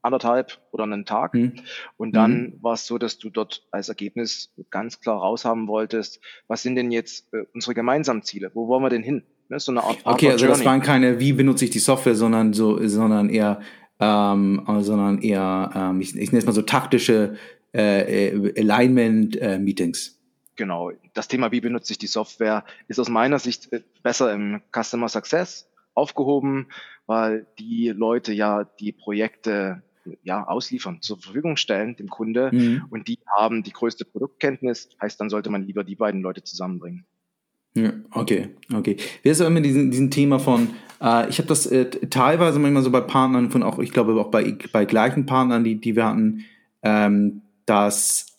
[0.02, 1.34] anderthalb oder einen Tag.
[1.34, 1.54] Mhm.
[1.98, 2.64] Und dann mhm.
[2.64, 6.92] war es so, dass du dort als Ergebnis ganz klar raushaben wolltest, was sind denn
[6.92, 8.52] jetzt äh, unsere gemeinsamen Ziele?
[8.54, 9.24] Wo wollen wir denn hin?
[9.50, 10.60] Ne, so eine Art Okay, also Journey.
[10.60, 13.62] das waren keine, wie benutze ich die Software, sondern so, sondern eher,
[14.00, 17.36] ähm, sondern eher, ähm, ich, ich nenne es mal so taktische
[17.74, 20.08] äh, äh Alignment-Meetings.
[20.08, 20.12] Äh,
[20.56, 20.92] genau.
[21.14, 25.10] Das Thema, wie benutze ich die Software, ist aus meiner Sicht äh, besser im Customer
[25.10, 26.68] Success aufgehoben,
[27.06, 29.84] weil die Leute ja die Projekte
[30.24, 32.86] ja, ausliefern, zur Verfügung stellen dem Kunde mhm.
[32.90, 37.06] und die haben die größte Produktkenntnis, heißt, dann sollte man lieber die beiden Leute zusammenbringen.
[37.74, 38.98] Ja, okay, okay.
[39.24, 40.70] Wer ist immer diesen, diesen Thema von,
[41.02, 44.30] äh, ich habe das äh, teilweise manchmal so bei Partnern von auch, ich glaube auch
[44.30, 46.46] bei, bei gleichen Partnern, die, die wir hatten,
[46.84, 48.32] ähm, dass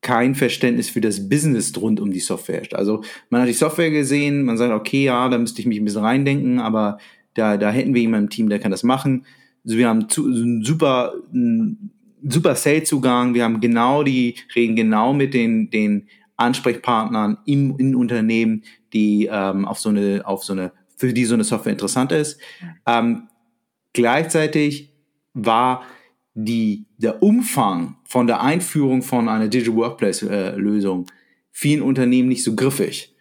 [0.00, 2.74] kein Verständnis für das Business rund um die Software ist.
[2.74, 5.84] Also man hat die Software gesehen, man sagt, okay, ja, da müsste ich mich ein
[5.84, 6.98] bisschen reindenken, aber
[7.34, 9.26] da, da hätten wir jemanden im Team, der kann das machen.
[9.68, 11.90] Also wir haben zu, einen super, einen
[12.26, 13.34] super Sales-Zugang.
[13.34, 18.62] Wir haben genau die, reden genau mit den, den Ansprechpartnern im, in Unternehmen,
[18.94, 22.40] die ähm, auf so eine, auf so eine, für die so eine Software interessant ist.
[22.86, 23.28] Ähm,
[23.92, 24.94] gleichzeitig
[25.34, 25.82] war
[26.32, 30.56] die, der Umfang von der Einführung von einer Digital Workplace äh,
[31.50, 33.14] vielen Unternehmen nicht so griffig.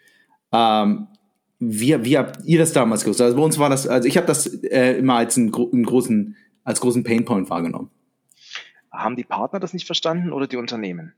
[0.53, 1.07] Ähm,
[1.59, 3.21] wie, wie habt ihr das damals gewusst?
[3.21, 6.35] Also bei uns war das, also ich habe das äh, immer als einen, einen, großen,
[6.63, 7.89] als großen Painpoint wahrgenommen.
[8.91, 11.13] Haben die Partner das nicht verstanden oder die Unternehmen?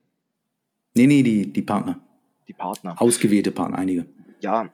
[0.96, 2.00] Nee, nee, die, die Partner.
[2.48, 3.02] Die Partner.
[3.02, 4.06] Ausgewählte Partner, einige.
[4.42, 4.74] Ja,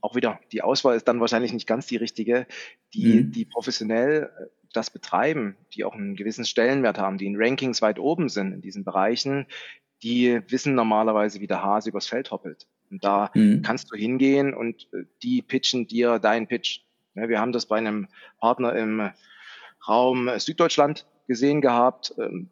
[0.00, 2.46] auch wieder, die Auswahl ist dann wahrscheinlich nicht ganz die richtige.
[2.94, 3.32] Die, mhm.
[3.32, 7.98] die professionell äh, das betreiben, die auch einen gewissen Stellenwert haben, die in Rankings weit
[7.98, 9.46] oben sind in diesen Bereichen,
[10.02, 12.66] die wissen normalerweise, wie der Hase übers Feld hoppelt.
[12.90, 13.62] Und da mhm.
[13.62, 16.80] kannst du hingehen und äh, die pitchen dir deinen Pitch.
[17.14, 18.06] Wir haben das bei einem
[18.38, 19.10] Partner im
[19.86, 22.48] Raum Süddeutschland gesehen gehabt, ähm,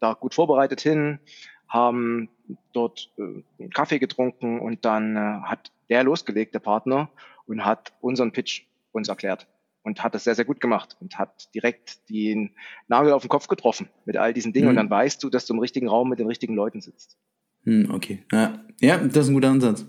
[0.00, 1.20] da gut vorbereitet hin,
[1.68, 2.28] haben
[2.72, 7.10] dort äh, einen Kaffee getrunken und dann äh, hat der losgelegt, der Partner,
[7.46, 9.46] und hat unseren Pitch uns erklärt
[9.82, 12.54] und hat das sehr, sehr gut gemacht und hat direkt den
[12.88, 14.66] Nagel auf den Kopf getroffen mit all diesen Dingen.
[14.66, 14.70] Mhm.
[14.70, 17.18] Und dann weißt du, dass du im richtigen Raum mit den richtigen Leuten sitzt.
[17.64, 18.24] Hm, okay.
[18.32, 18.60] Ja.
[18.98, 19.86] das ist ein guter Ansatz.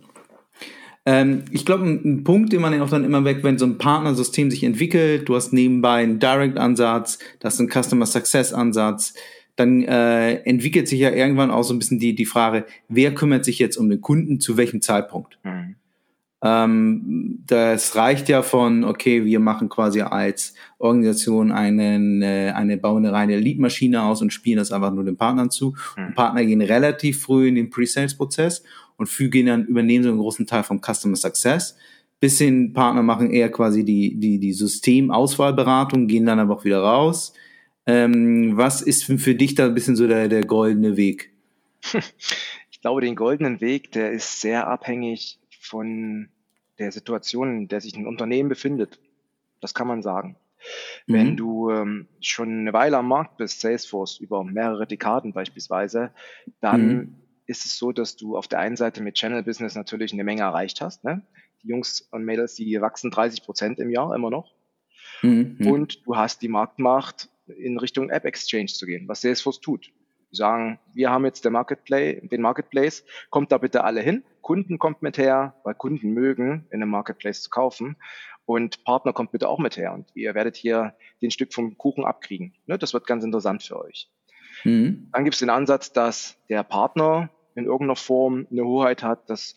[1.05, 3.77] Ähm, ich glaube, ein, ein, Punkt, den man auch dann immer weg, wenn so ein
[3.77, 9.13] Partnersystem sich entwickelt, du hast nebenbei einen Direct-Ansatz, das ist ein Customer Success-Ansatz,
[9.55, 13.43] dann äh, entwickelt sich ja irgendwann auch so ein bisschen die, die Frage, wer kümmert
[13.43, 15.37] sich jetzt um den Kunden zu welchem Zeitpunkt?
[15.43, 15.75] Mhm.
[16.43, 23.05] Ähm, das reicht ja von, okay, wir machen quasi als Organisation einen, äh, eine, bauen
[23.05, 25.73] eine reine Lead-Maschine aus und spielen das einfach nur den Partnern zu.
[25.95, 26.07] Mhm.
[26.07, 28.63] Und Partner gehen relativ früh in den Pre-Sales-Prozess
[28.97, 31.77] und fügen dann, übernehmen so einen großen Teil vom Customer Success.
[32.19, 36.79] Bis hin Partner machen eher quasi die, die, die Systemauswahlberatung, gehen dann aber auch wieder
[36.79, 37.33] raus.
[37.85, 41.31] Ähm, was ist für dich da ein bisschen so der, der goldene Weg?
[42.69, 46.27] Ich glaube, den goldenen Weg, der ist sehr abhängig von
[46.79, 48.99] der Situation, in der sich ein Unternehmen befindet.
[49.61, 50.35] Das kann man sagen.
[51.07, 51.13] Mhm.
[51.13, 56.11] Wenn du ähm, schon eine Weile am Markt bist, Salesforce über mehrere Dekaden beispielsweise,
[56.61, 57.15] dann mhm.
[57.45, 60.41] ist es so, dass du auf der einen Seite mit Channel Business natürlich eine Menge
[60.41, 61.03] erreicht hast.
[61.03, 61.21] Ne?
[61.61, 64.53] Die Jungs und Mädels, die wachsen 30 Prozent im Jahr immer noch.
[65.21, 65.57] Mhm.
[65.65, 69.91] Und du hast die Marktmacht, in Richtung App Exchange zu gehen, was Salesforce tut.
[70.33, 74.23] Die sagen, wir haben jetzt den Marketplace, den Marketplace, kommt da bitte alle hin.
[74.41, 77.97] Kunden kommt mit her, weil Kunden mögen, in einem Marketplace zu kaufen.
[78.45, 79.93] Und Partner kommt bitte auch mit her.
[79.93, 82.55] Und ihr werdet hier den Stück vom Kuchen abkriegen.
[82.65, 84.09] Ne, das wird ganz interessant für euch.
[84.63, 85.09] Mhm.
[85.13, 89.55] Dann gibt es den Ansatz, dass der Partner in irgendeiner Form eine Hoheit hat, dass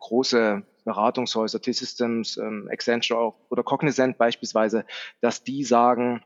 [0.00, 4.84] große Beratungshäuser, T-Systems, ähm, Accenture oder Cognizant beispielsweise,
[5.20, 6.22] dass die sagen,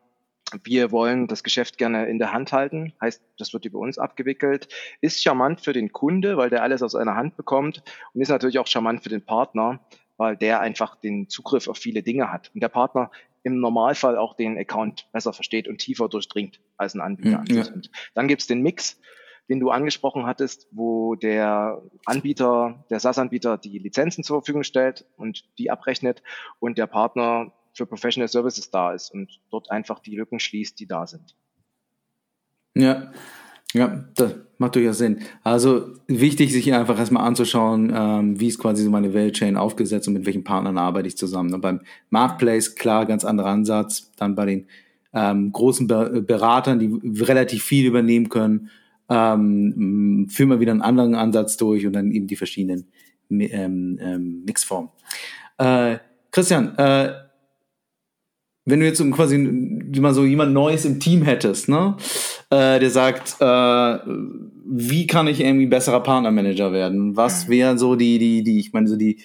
[0.64, 4.68] wir wollen das Geschäft gerne in der Hand halten, heißt, das wird über uns abgewickelt.
[5.00, 7.82] Ist charmant für den Kunde, weil der alles aus einer Hand bekommt
[8.12, 9.80] und ist natürlich auch charmant für den Partner,
[10.16, 13.10] weil der einfach den Zugriff auf viele Dinge hat und der Partner
[13.42, 17.40] im Normalfall auch den Account besser versteht und tiefer durchdringt als ein Anbieter.
[17.48, 17.66] Mhm, ja.
[17.72, 19.00] Und dann gibt's den Mix,
[19.48, 25.44] den du angesprochen hattest, wo der Anbieter, der SaaS-Anbieter die Lizenzen zur Verfügung stellt und
[25.58, 26.22] die abrechnet
[26.60, 30.86] und der Partner für Professional Services da ist und dort einfach die Lücken schließt, die
[30.86, 31.34] da sind.
[32.74, 33.12] Ja,
[33.72, 35.20] ja, das macht durchaus Sinn.
[35.44, 40.14] Also wichtig, sich einfach erstmal anzuschauen, ähm, wie ist quasi so meine Value aufgesetzt und
[40.14, 41.54] mit welchen Partnern arbeite ich zusammen.
[41.54, 41.80] Und beim
[42.10, 44.10] Marketplace, klar, ganz anderer Ansatz.
[44.16, 44.66] Dann bei den
[45.12, 48.70] ähm, großen Be Beratern, die relativ viel übernehmen können,
[49.08, 52.88] ähm, führen wir wieder einen anderen Ansatz durch und dann eben die verschiedenen
[53.30, 54.90] ähm, ähm, Mixformen.
[55.58, 55.98] Äh,
[56.30, 57.12] Christian, äh,
[58.64, 61.96] wenn du jetzt quasi mal so jemand Neues im Team hättest, ne,
[62.50, 63.98] äh, der sagt, äh,
[64.66, 67.16] wie kann ich irgendwie besserer Partnermanager werden?
[67.16, 69.18] Was wären so die, die, die, ich meine, so die,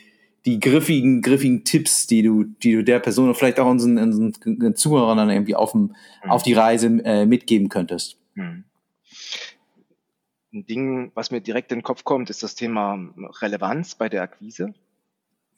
[0.45, 4.75] die griffigen, griffigen Tipps, die du, die du der Person oder vielleicht auch unseren, unseren
[4.75, 6.31] Zuhörern dann irgendwie auf, dem, mhm.
[6.31, 8.17] auf die Reise äh, mitgeben könntest?
[8.35, 8.63] Mhm.
[10.53, 12.97] Ein Ding, was mir direkt in den Kopf kommt, ist das Thema
[13.41, 14.73] Relevanz bei der Akquise.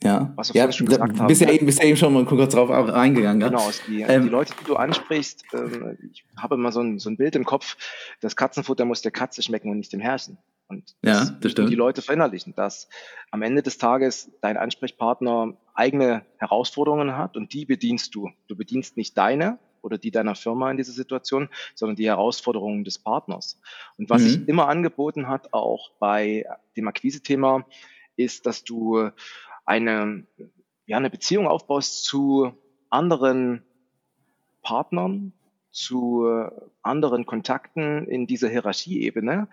[0.04, 1.28] Ja, was ja, schon gesagt haben.
[1.28, 3.40] Bist ja, eben, bist ja eben schon mal kurz drauf reingegangen.
[3.40, 7.10] Genau, die, ähm, die Leute, die du ansprichst, ähm, ich habe immer so ein, so
[7.10, 7.78] ein Bild im Kopf,
[8.22, 10.38] das Katzenfutter muss der Katze schmecken und nicht dem Herrchen.
[10.68, 11.72] Und das, ja, das stimmt.
[11.72, 12.90] die Leute verinnerlichen, dass
[13.32, 18.30] am Ende des Tages dein Ansprechpartner eigene Herausforderungen hat und die bedienst du.
[18.48, 23.00] Du bedienst nicht deine oder die deiner Firma in dieser Situation, sondern die Herausforderungen des
[23.00, 23.60] Partners.
[23.98, 24.28] Und was mhm.
[24.28, 27.66] sich immer angeboten hat, auch bei dem Akquise-Thema,
[28.18, 29.12] ist, dass du
[29.68, 30.26] eine,
[30.88, 32.54] ja, eine Beziehung aufbaust zu
[32.90, 33.64] anderen
[34.64, 35.34] Partnern,
[35.72, 36.26] zu
[36.82, 39.48] anderen Kontakten in dieser Hierarchieebene,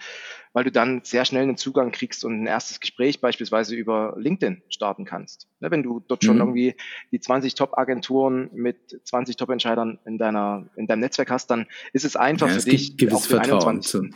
[0.54, 4.62] weil du dann sehr schnell einen Zugang kriegst und ein erstes Gespräch beispielsweise über LinkedIn
[4.70, 5.48] starten kannst.
[5.60, 6.42] Ne, wenn du dort schon mhm.
[6.42, 6.76] irgendwie
[7.12, 12.16] die 20 Top-Agenturen mit 20 Top-Entscheidern in deiner, in deinem Netzwerk hast, dann ist es
[12.16, 14.12] einfach ja, für dich, auch für 21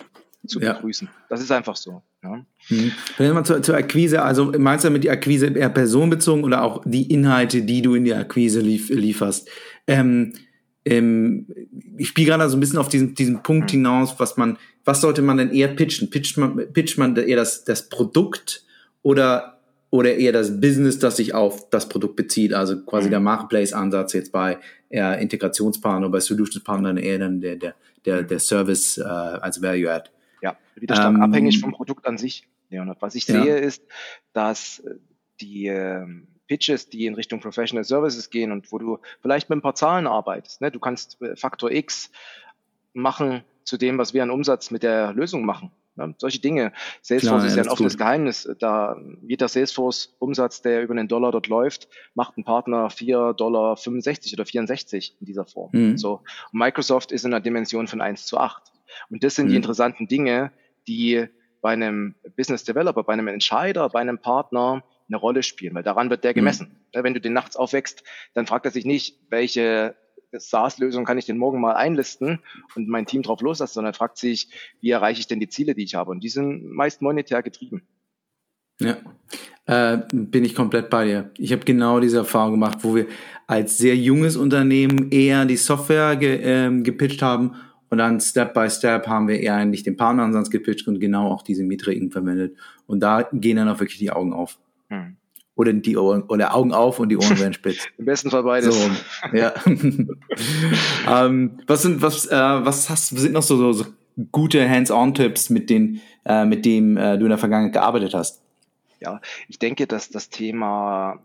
[0.46, 0.74] zu ja.
[0.74, 1.08] begrüßen.
[1.28, 2.02] Das ist einfach so.
[2.22, 2.44] Ja.
[2.68, 2.92] Mhm.
[3.16, 6.82] Wenn man zur, zur Akquise, also meinst du mit die Akquise eher personenbezogen oder auch
[6.84, 9.48] die Inhalte, die du in die Akquise lief, lieferst?
[9.86, 10.32] Ähm,
[10.84, 11.46] ähm,
[11.96, 15.22] ich spiele gerade so ein bisschen auf diesen, diesen Punkt hinaus, was man, was sollte
[15.22, 16.10] man denn eher pitchen?
[16.10, 18.64] Pitcht man, pitcht man eher das, das Produkt
[19.02, 22.54] oder, oder eher das Business, das sich auf das Produkt bezieht?
[22.54, 23.12] Also quasi mhm.
[23.12, 27.74] der Marketplace-Ansatz jetzt bei eher Integrationspartner, bei Solutions-Partnern eher dann der, der,
[28.06, 30.10] der, der Service äh, als Value-Add.
[30.40, 33.00] Ja, wieder stark ähm, abhängig vom Produkt an sich, Leonard.
[33.00, 33.42] Was ich ja.
[33.42, 33.82] sehe, ist,
[34.32, 34.94] dass äh,
[35.40, 36.06] die äh,
[36.48, 40.06] Pitches, die in Richtung Professional Services gehen und wo du vielleicht mit ein paar Zahlen
[40.06, 40.60] arbeitest.
[40.60, 40.70] Ne?
[40.70, 42.10] Du kannst äh, Faktor X
[42.94, 45.70] machen zu dem, was wir an Umsatz mit der Lösung machen.
[45.98, 46.14] Ne?
[46.18, 46.72] Solche Dinge.
[47.02, 47.98] Salesforce Klar, ist ja ein offenes gut.
[47.98, 48.48] Geheimnis.
[48.58, 54.46] Da jeder Salesforce-Umsatz, der über einen Dollar dort läuft, macht ein Partner 4,65 Dollar oder
[54.46, 55.70] 64 in dieser Form.
[55.72, 55.98] Mhm.
[55.98, 56.22] So.
[56.52, 58.72] Und Microsoft ist in einer Dimension von 1 zu 8.
[59.10, 59.50] Und das sind mhm.
[59.50, 60.52] die interessanten Dinge,
[60.86, 61.26] die
[61.60, 66.10] bei einem Business Developer, bei einem Entscheider, bei einem Partner eine Rolle spielen, weil daran
[66.10, 66.36] wird der mhm.
[66.36, 66.76] gemessen.
[66.94, 67.02] Mhm.
[67.02, 69.96] Wenn du den nachts aufwächst, dann fragt er sich nicht, welche
[70.32, 72.40] SaaS-Lösung kann ich denn morgen mal einlisten
[72.74, 75.84] und mein Team drauf loslassen, sondern fragt sich, wie erreiche ich denn die Ziele, die
[75.84, 76.10] ich habe?
[76.10, 77.82] Und die sind meist monetär getrieben.
[78.80, 78.96] Ja,
[79.66, 81.30] äh, bin ich komplett bei dir.
[81.36, 83.06] Ich habe genau diese Erfahrung gemacht, wo wir
[83.46, 87.56] als sehr junges Unternehmen eher die Software ge, ähm, gepitcht haben
[87.90, 91.42] und dann Step by Step haben wir eher eigentlich den Partneransatz gepitcht und genau auch
[91.42, 92.56] diese Metriken verwendet.
[92.86, 94.58] Und da gehen dann auch wirklich die Augen auf.
[94.88, 95.16] Hm
[95.58, 97.88] oder die Ohren oder Augen auf und die Ohren werden spitz.
[97.98, 98.80] Im besten Fall beides.
[98.80, 98.90] So,
[99.36, 99.52] ja.
[99.66, 103.84] ähm, was sind was äh, was hast sind noch so, so, so
[104.30, 108.40] gute Hands-on-Tipps mit den äh, mit dem äh, du in der Vergangenheit gearbeitet hast?
[109.00, 111.20] Ja, ich denke, dass das Thema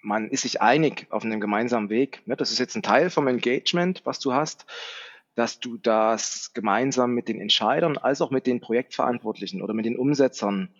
[0.00, 2.22] man ist sich einig auf einem gemeinsamen Weg.
[2.24, 2.34] Ne?
[2.34, 4.64] Das ist jetzt ein Teil vom Engagement, was du hast,
[5.36, 9.96] dass du das gemeinsam mit den Entscheidern als auch mit den Projektverantwortlichen oder mit den
[9.96, 10.70] Umsetzern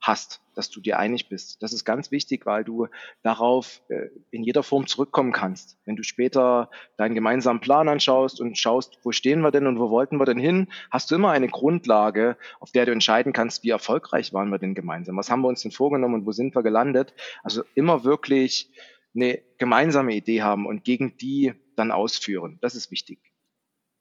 [0.00, 1.62] hast, dass du dir einig bist.
[1.62, 2.88] Das ist ganz wichtig, weil du
[3.22, 5.78] darauf äh, in jeder Form zurückkommen kannst.
[5.84, 9.90] Wenn du später deinen gemeinsamen Plan anschaust und schaust, wo stehen wir denn und wo
[9.90, 13.70] wollten wir denn hin, hast du immer eine Grundlage, auf der du entscheiden kannst, wie
[13.70, 16.62] erfolgreich waren wir denn gemeinsam, was haben wir uns denn vorgenommen und wo sind wir
[16.62, 17.14] gelandet.
[17.42, 18.70] Also immer wirklich
[19.14, 22.58] eine gemeinsame Idee haben und gegen die dann ausführen.
[22.60, 23.33] Das ist wichtig.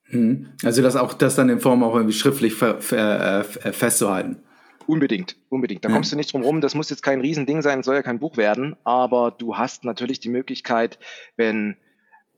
[0.06, 0.48] Hm.
[0.64, 4.38] Also das auch das dann in Form auch irgendwie schriftlich äh, festzuhalten.
[4.86, 5.86] Unbedingt, unbedingt.
[5.86, 6.60] Da kommst du nicht drum rum.
[6.60, 10.20] Das muss jetzt kein Riesending sein, soll ja kein Buch werden, aber du hast natürlich
[10.20, 11.00] die Möglichkeit,
[11.38, 11.78] wenn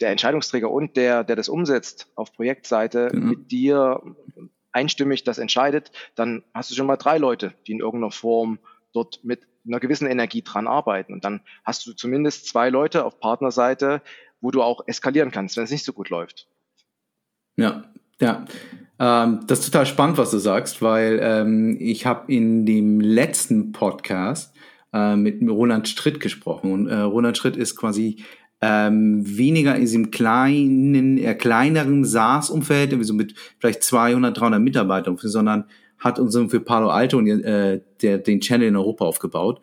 [0.01, 3.25] der Entscheidungsträger und der, der das umsetzt auf Projektseite genau.
[3.27, 4.01] mit dir
[4.71, 8.59] einstimmig das entscheidet, dann hast du schon mal drei Leute, die in irgendeiner Form
[8.93, 11.13] dort mit einer gewissen Energie dran arbeiten.
[11.13, 14.01] Und dann hast du zumindest zwei Leute auf Partnerseite,
[14.41, 16.47] wo du auch eskalieren kannst, wenn es nicht so gut läuft.
[17.57, 17.83] Ja,
[18.19, 18.45] ja.
[18.97, 23.71] Ähm, das ist total spannend, was du sagst, weil ähm, ich habe in dem letzten
[23.71, 24.55] Podcast
[24.93, 28.23] äh, mit Roland Stritt gesprochen und äh, Roland Stritt ist quasi
[28.61, 35.17] ähm, weniger in diesem kleinen, eher kleineren SaaS-Umfeld, irgendwie so mit vielleicht 200, 300 Mitarbeitern,
[35.19, 35.65] sondern
[35.99, 39.59] hat uns für Palo Alto und, äh, der, den Channel in Europa aufgebaut.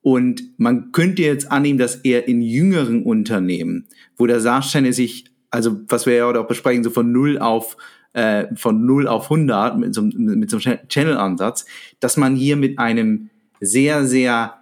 [0.00, 5.80] Und man könnte jetzt annehmen, dass er in jüngeren Unternehmen, wo der SaaS-Channel sich, also
[5.88, 7.76] was wir ja heute auch besprechen, so von null auf
[8.16, 11.66] äh, von 0 auf 100 mit so, mit so einem Channel-Ansatz,
[12.00, 13.28] dass man hier mit einem
[13.60, 14.54] sehr, sehr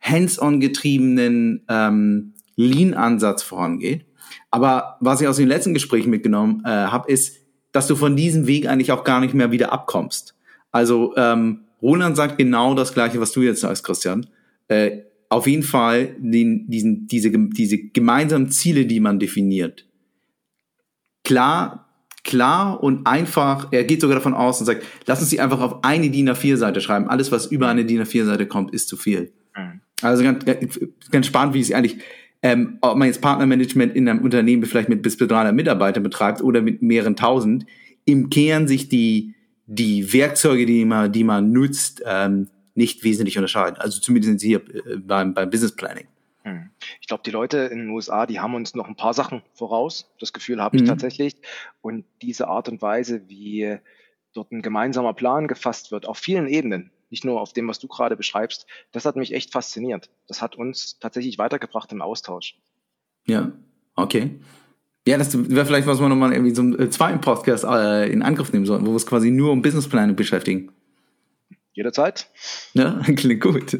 [0.00, 4.06] hands-on getriebenen ähm, Lean-Ansatz vorangeht.
[4.50, 7.36] Aber was ich aus den letzten Gesprächen mitgenommen äh, habe, ist,
[7.72, 10.34] dass du von diesem Weg eigentlich auch gar nicht mehr wieder abkommst.
[10.70, 14.26] Also ähm, Roland sagt genau das Gleiche, was du jetzt sagst, Christian.
[14.68, 19.86] Äh, auf jeden Fall den, diesen, diese, diese gemeinsamen Ziele, die man definiert.
[21.24, 21.82] Klar
[22.24, 25.84] klar und einfach, er geht sogar davon aus und sagt, lass uns die einfach auf
[25.84, 27.08] eine DIN A4-Seite schreiben.
[27.08, 29.32] Alles, was über eine DIN A4-Seite kommt, ist zu viel.
[29.56, 29.80] Mhm.
[30.02, 30.44] Also ganz,
[31.10, 31.98] ganz spannend, wie es eigentlich,
[32.42, 36.42] ähm, ob man jetzt Partnermanagement in einem Unternehmen vielleicht mit bis zu 300 Mitarbeitern betreibt
[36.42, 37.66] oder mit mehreren tausend,
[38.04, 39.34] im Kern sich die,
[39.66, 43.76] die Werkzeuge, die man, die man nutzt, ähm, nicht wesentlich unterscheiden.
[43.78, 46.06] Also zumindest hier äh, beim, beim Business Planning.
[46.44, 46.70] Hm.
[47.00, 50.12] Ich glaube, die Leute in den USA, die haben uns noch ein paar Sachen voraus.
[50.18, 50.86] Das Gefühl habe ich mhm.
[50.86, 51.36] tatsächlich.
[51.80, 53.78] Und diese Art und Weise, wie
[54.34, 57.88] dort ein gemeinsamer Plan gefasst wird, auf vielen Ebenen, nicht nur auf dem, was du
[57.88, 60.10] gerade beschreibst, das hat mich echt fasziniert.
[60.26, 62.56] Das hat uns tatsächlich weitergebracht im Austausch.
[63.26, 63.52] Ja,
[63.94, 64.40] okay.
[65.06, 68.52] Ja, das wäre vielleicht, was wir nochmal irgendwie so einen zweiten Podcast äh, in Angriff
[68.52, 70.70] nehmen sollten, wo wir uns quasi nur um Businessplanung beschäftigen.
[71.74, 72.28] Jederzeit.
[72.74, 73.78] Ja, klingt gut.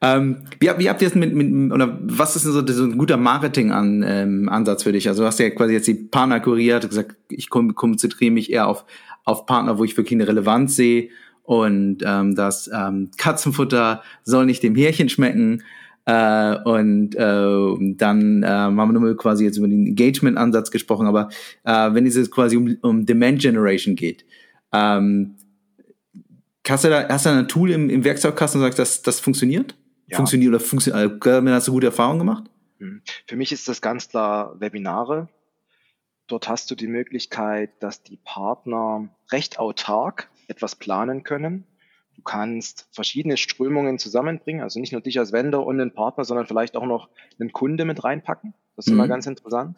[0.00, 2.98] Ähm, wie, wie habt ihr es mit, mit, oder was ist denn so, so ein
[2.98, 5.08] guter Marketing-Ansatz ähm, für dich?
[5.08, 8.84] Also du hast ja quasi jetzt die Partner kuriert, gesagt, ich konzentriere mich eher auf,
[9.24, 11.08] auf Partner, wo ich wirklich eine Relevanz sehe
[11.42, 15.62] und ähm, das ähm, Katzenfutter soll nicht dem Härchen schmecken.
[16.04, 21.30] Äh, und äh, dann äh, haben wir nochmal quasi jetzt über den Engagement-Ansatz gesprochen, aber
[21.64, 24.24] äh, wenn es jetzt quasi um, um Demand Generation geht,
[24.72, 25.35] ähm,
[26.68, 29.20] Hast du da, hast du da ein Tool im, im Werkzeugkasten und sagst, das, das
[29.20, 29.76] funktioniert?
[30.08, 30.16] Ja.
[30.16, 32.44] Funktioniert oder funktioniert, äh, hast du gute Erfahrungen gemacht?
[32.78, 33.02] Hm.
[33.26, 35.28] Für mich ist das ganz klar Webinare.
[36.26, 41.66] Dort hast du die Möglichkeit, dass die Partner recht autark etwas planen können.
[42.16, 46.46] Du kannst verschiedene Strömungen zusammenbringen, also nicht nur dich als Vendor und einen Partner, sondern
[46.46, 48.54] vielleicht auch noch einen Kunde mit reinpacken.
[48.74, 48.98] Das ist mhm.
[48.98, 49.76] immer ganz interessant.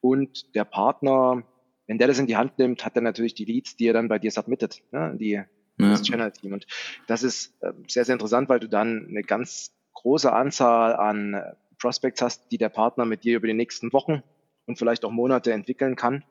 [0.00, 1.42] Und der Partner,
[1.86, 4.08] wenn der das in die Hand nimmt, hat er natürlich die Leads, die er dann
[4.08, 5.42] bei dir submittet, ne, die
[5.78, 5.90] ja.
[5.90, 6.52] das Channel Team.
[6.52, 6.66] Und
[7.06, 11.52] das ist äh, sehr, sehr interessant, weil du dann eine ganz große Anzahl an äh,
[11.78, 14.22] Prospects hast, die der Partner mit dir über die nächsten Wochen
[14.66, 16.24] und vielleicht auch Monate entwickeln kann.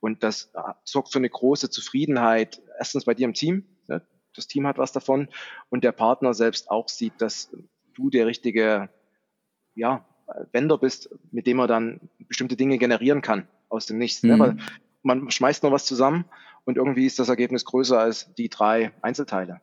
[0.00, 4.02] Und das äh, sorgt für eine große Zufriedenheit, erstens bei dir im Team, ne?
[4.34, 5.28] das Team hat was davon
[5.68, 7.54] und der Partner selbst auch sieht, dass
[7.94, 8.88] du der richtige
[9.74, 10.04] ja,
[10.52, 14.22] Vendor bist, mit dem er dann bestimmte Dinge generieren kann aus dem Nichts.
[14.22, 14.36] Ne?
[14.36, 14.42] Mhm.
[14.42, 14.56] Ne?
[15.02, 16.24] Man schmeißt nur was zusammen
[16.64, 19.60] und irgendwie ist das Ergebnis größer als die drei Einzelteile.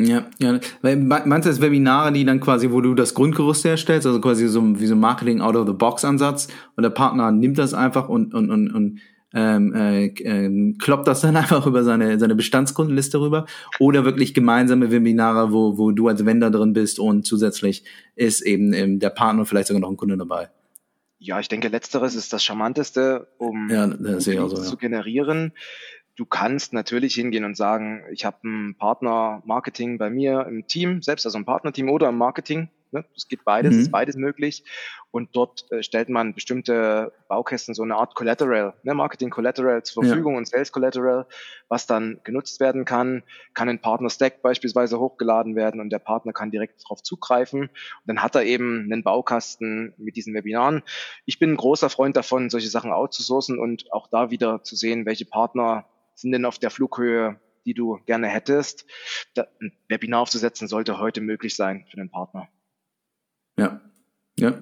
[0.00, 0.60] Ja, ja.
[0.82, 4.78] Meinst du das Webinare, die dann quasi, wo du das Grundgerüst herstellst, also quasi so
[4.78, 6.46] wie so Marketing out of the box Ansatz
[6.76, 9.00] und der Partner nimmt das einfach und und und, und
[9.34, 13.46] ähm, äh, äh, kloppt das dann einfach über seine seine Bestandskundenliste rüber
[13.80, 17.82] oder wirklich gemeinsame Webinare, wo wo du als Vendor drin bist und zusätzlich
[18.14, 20.48] ist eben ähm, der Partner vielleicht sogar noch ein Kunde dabei.
[21.18, 25.52] Ja, ich denke, letzteres ist das Charmanteste, um ja, das um so, zu generieren.
[26.14, 31.26] Du kannst natürlich hingehen und sagen, ich habe ein Partner-Marketing bei mir im Team, selbst
[31.26, 32.70] also ein Partnerteam oder im Marketing.
[32.92, 33.04] Ne?
[33.14, 33.80] Das geht beides, mhm.
[33.80, 34.64] ist beides möglich.
[35.10, 38.94] Und dort äh, stellt man bestimmte Baukästen, so eine Art Collateral, ne?
[38.94, 40.38] Marketing Collateral zur Verfügung ja.
[40.38, 41.26] und Sales Collateral,
[41.68, 43.22] was dann genutzt werden kann,
[43.54, 47.62] kann ein Partner Stack beispielsweise hochgeladen werden und der Partner kann direkt darauf zugreifen.
[47.62, 47.70] Und
[48.06, 50.82] dann hat er eben einen Baukasten mit diesen Webinaren.
[51.24, 55.06] Ich bin ein großer Freund davon, solche Sachen outzusourcen und auch da wieder zu sehen,
[55.06, 58.86] welche Partner sind denn auf der Flughöhe, die du gerne hättest.
[59.36, 62.48] ein Webinar aufzusetzen sollte heute möglich sein für den Partner.
[63.58, 63.80] Ja,
[64.38, 64.54] ja,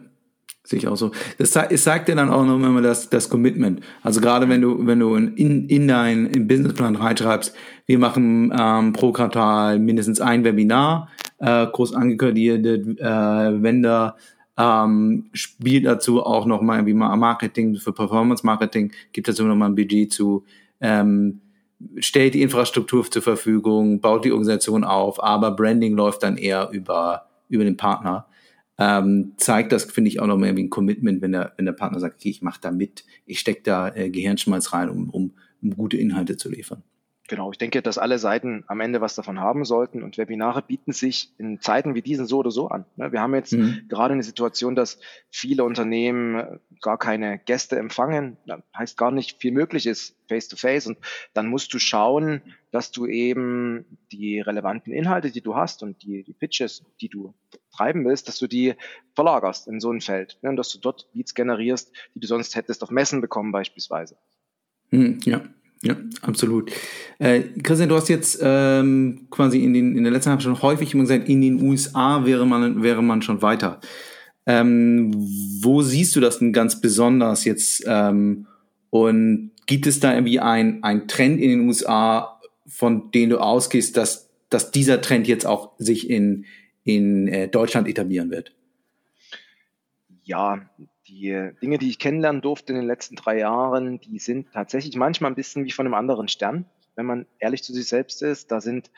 [0.64, 1.12] sehe ich auch so.
[1.38, 3.80] Das es sagt dir dann auch noch immer das, das Commitment.
[4.02, 7.54] Also gerade wenn du, wenn du in, in deinen Businessplan reinschreibst,
[7.86, 14.16] wir machen ähm, pro Quartal mindestens ein Webinar, äh, groß angekündigt, äh, Vendor
[14.58, 19.66] ähm, spielt dazu auch noch mal wie Marketing für Performance Marketing, gibt dazu noch mal
[19.66, 20.44] ein Budget zu,
[20.80, 21.40] ähm,
[21.98, 27.26] stellt die Infrastruktur zur Verfügung, baut die Organisation auf, aber Branding läuft dann eher über,
[27.48, 28.26] über den Partner
[28.78, 31.72] ähm, zeigt das, finde ich, auch noch mehr wie ein Commitment, wenn der, wenn der
[31.72, 35.34] Partner sagt, okay, ich mache da mit, ich stecke da äh, Gehirnschmalz rein, um, um,
[35.62, 36.82] um gute Inhalte zu liefern.
[37.28, 40.92] Genau, ich denke, dass alle Seiten am Ende was davon haben sollten und Webinare bieten
[40.92, 42.84] sich in Zeiten wie diesen so oder so an.
[42.94, 43.86] Ne, wir haben jetzt mhm.
[43.88, 48.36] gerade eine Situation, dass viele Unternehmen äh, gar keine Gäste empfangen.
[48.46, 50.98] Das heißt gar nicht viel möglich ist face to face und
[51.34, 56.22] dann musst du schauen, dass du eben die relevanten Inhalte, die du hast und die,
[56.22, 57.34] die Pitches, die du
[57.76, 58.74] treiben willst, dass du die
[59.14, 62.56] verlagerst in so ein Feld ne, und dass du dort Leads generierst, die du sonst
[62.56, 64.16] hättest auf Messen bekommen beispielsweise.
[64.90, 65.42] Mhm, ja,
[65.82, 66.72] ja, absolut.
[67.18, 70.94] Äh, Christian, du hast jetzt ähm, quasi in, den, in der letzten Zeit schon häufig
[70.94, 73.80] immer gesagt, in den USA wäre man, wäre man schon weiter.
[74.46, 75.12] Ähm,
[75.60, 77.84] wo siehst du das denn ganz besonders jetzt?
[77.86, 78.46] Ähm,
[78.90, 83.96] und gibt es da irgendwie ein, ein Trend in den USA, von dem du ausgehst,
[83.96, 86.46] dass, dass dieser Trend jetzt auch sich in,
[86.86, 88.54] in äh, Deutschland etablieren wird?
[90.22, 90.70] Ja,
[91.08, 95.30] die Dinge, die ich kennenlernen durfte in den letzten drei Jahren, die sind tatsächlich manchmal
[95.30, 96.64] ein bisschen wie von einem anderen Stern,
[96.94, 98.50] wenn man ehrlich zu sich selbst ist.
[98.50, 98.90] Da sind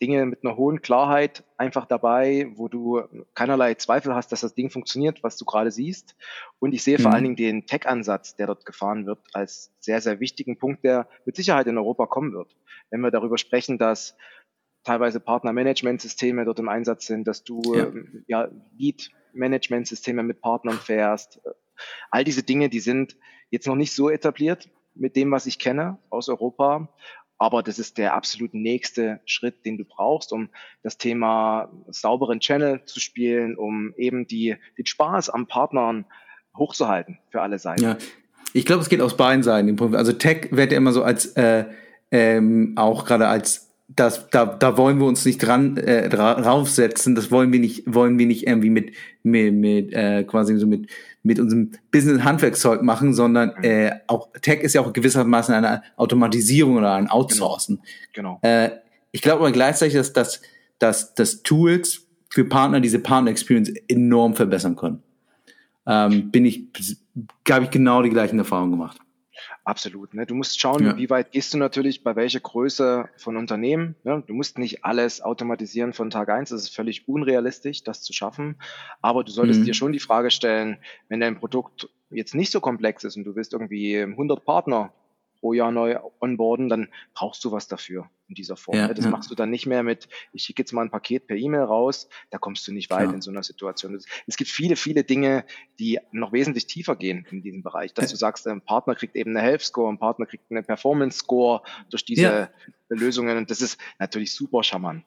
[0.00, 3.02] Dinge mit einer hohen Klarheit einfach dabei, wo du
[3.34, 6.16] keinerlei Zweifel hast, dass das Ding funktioniert, was du gerade siehst.
[6.58, 7.02] Und ich sehe mhm.
[7.02, 11.08] vor allen Dingen den Tech-Ansatz, der dort gefahren wird, als sehr, sehr wichtigen Punkt, der
[11.24, 12.56] mit Sicherheit in Europa kommen wird.
[12.90, 14.16] Wenn wir darüber sprechen, dass
[14.84, 21.40] teilweise Partner-Management-Systeme dort im Einsatz sind, dass du ja, ähm, ja Lead-Management-Systeme mit Partnern fährst.
[22.10, 23.16] All diese Dinge, die sind
[23.50, 26.88] jetzt noch nicht so etabliert mit dem, was ich kenne aus Europa.
[27.38, 30.48] Aber das ist der absolut nächste Schritt, den du brauchst, um
[30.84, 36.04] das Thema sauberen Channel zu spielen, um eben die, den Spaß am Partnern
[36.56, 37.82] hochzuhalten für alle Seiten.
[37.82, 37.98] Ja,
[38.52, 39.80] ich glaube, es geht aus beiden Seiten.
[39.94, 41.64] Also Tech wird ja immer so als äh,
[42.12, 47.14] ähm, auch gerade als das, da, da wollen wir uns nicht dran äh, draufsetzen.
[47.14, 50.88] Das wollen wir nicht, wollen wir nicht irgendwie mit, mit, mit äh, quasi so mit
[51.22, 53.64] mit unserem Business Handwerkszeug machen, sondern mhm.
[53.64, 57.80] äh, auch Tech ist ja auch gewissermaßen eine Automatisierung oder ein Outsourcen.
[58.12, 58.40] Genau.
[58.42, 58.54] genau.
[58.54, 58.70] Äh,
[59.12, 60.42] ich glaube aber gleichzeitig, dass, dass,
[60.78, 65.02] dass, dass Tools für Partner diese Partner Experience enorm verbessern können.
[65.86, 66.64] Ähm, bin ich,
[67.48, 68.98] habe ich genau die gleichen Erfahrungen gemacht.
[69.64, 70.12] Absolut.
[70.12, 70.26] Ne?
[70.26, 70.96] Du musst schauen, ja.
[70.96, 73.94] wie weit gehst du natürlich bei welcher Größe von Unternehmen.
[74.02, 74.22] Ne?
[74.26, 76.50] Du musst nicht alles automatisieren von Tag eins.
[76.50, 78.56] Das ist völlig unrealistisch, das zu schaffen.
[79.02, 79.64] Aber du solltest mhm.
[79.66, 83.36] dir schon die Frage stellen, wenn dein Produkt jetzt nicht so komplex ist und du
[83.36, 84.92] willst irgendwie 100 Partner
[85.42, 88.78] pro Jahr neu onboarden, dann brauchst du was dafür in dieser Form.
[88.78, 89.10] Ja, das ja.
[89.10, 92.08] machst du dann nicht mehr mit, ich schicke jetzt mal ein Paket per E-Mail raus,
[92.30, 93.12] da kommst du nicht weit ja.
[93.12, 93.98] in so einer Situation.
[94.28, 95.44] Es gibt viele, viele Dinge,
[95.80, 99.36] die noch wesentlich tiefer gehen in diesem Bereich, dass du sagst, ein Partner kriegt eben
[99.36, 102.50] eine Health Score, ein Partner kriegt eine Performance Score durch diese
[102.88, 105.04] Lösungen und das ist natürlich super charmant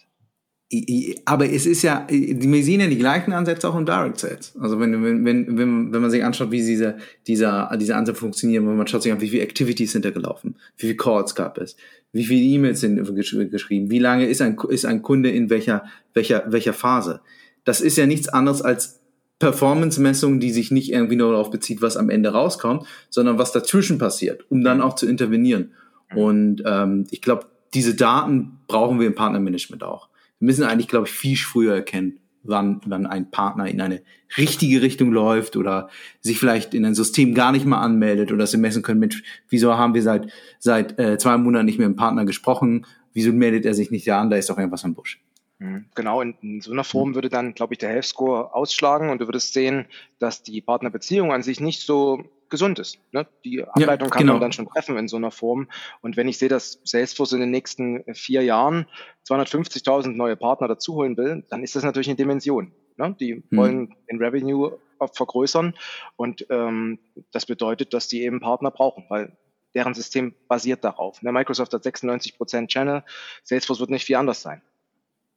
[1.26, 4.53] aber es ist ja, wir sehen ja die gleichen Ansätze auch im Direct Sales.
[4.59, 6.97] Also wenn, wenn, wenn, wenn, wenn man sich anschaut, wie diese,
[7.28, 10.55] dieser, diese Ansätze funktionieren, wenn man schaut sich an, wie viele Activities sind da gelaufen,
[10.78, 11.78] wie viele Calls gab es,
[12.13, 16.45] wie viele E-Mails sind geschrieben, wie lange ist ein, ist ein Kunde in welcher, welcher,
[16.47, 17.22] welcher Phase.
[17.63, 19.01] Das ist ja nichts anderes als
[19.39, 23.97] Performance-Messung, die sich nicht irgendwie nur darauf bezieht, was am Ende rauskommt, sondern was dazwischen
[23.97, 25.72] passiert, um dann auch zu intervenieren.
[26.16, 30.09] Und ähm, ich glaube, diese Daten brauchen wir im Partnermanagement auch.
[30.45, 34.01] Müssen eigentlich, glaube ich, viel früher erkennen, wann, wann ein Partner in eine
[34.37, 35.89] richtige Richtung läuft oder
[36.21, 39.77] sich vielleicht in ein System gar nicht mal anmeldet oder dass messen können, Mensch, wieso
[39.77, 42.85] haben wir seit, seit äh, zwei Monaten nicht mehr mit dem Partner gesprochen?
[43.13, 44.29] Wieso meldet er sich nicht da an?
[44.29, 45.21] Da ist doch irgendwas am Busch.
[45.59, 45.85] Mhm.
[45.95, 49.21] Genau, in, in, so einer Form würde dann, glaube ich, der Health Score ausschlagen und
[49.21, 49.85] du würdest sehen,
[50.19, 52.99] dass die Partnerbeziehung an sich nicht so gesund ist.
[53.11, 53.27] Ne?
[53.43, 54.33] Die Ableitung ja, kann genau.
[54.33, 55.67] man dann schon treffen in so einer Form.
[56.01, 58.87] Und wenn ich sehe, dass Salesforce in den nächsten vier Jahren
[59.27, 62.71] 250.000 neue Partner dazuholen will, dann ist das natürlich eine Dimension.
[62.97, 63.15] Ne?
[63.19, 63.43] Die hm.
[63.51, 64.79] wollen den Revenue
[65.13, 65.75] vergrößern
[66.15, 66.99] und ähm,
[67.31, 69.35] das bedeutet, dass die eben Partner brauchen, weil
[69.73, 71.21] deren System basiert darauf.
[71.21, 71.31] Ne?
[71.31, 73.03] Microsoft hat 96% Channel,
[73.43, 74.61] Salesforce wird nicht viel anders sein.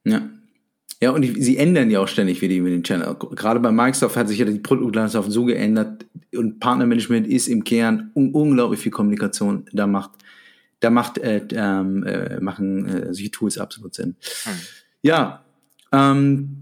[0.04, 0.28] Ja,
[1.00, 3.14] ja, und die, sie ändern ja auch ständig wieder den Channel.
[3.36, 8.10] Gerade bei Microsoft hat sich ja die Produktlandschaft so geändert und Partnermanagement ist im Kern
[8.14, 9.64] un unglaublich viel Kommunikation.
[9.72, 10.10] Da macht,
[10.80, 14.16] da macht, äh, ähm, äh, machen äh, solche Tools absolut Sinn.
[14.44, 14.52] Hm.
[15.02, 15.44] Ja,
[15.92, 16.56] ähm,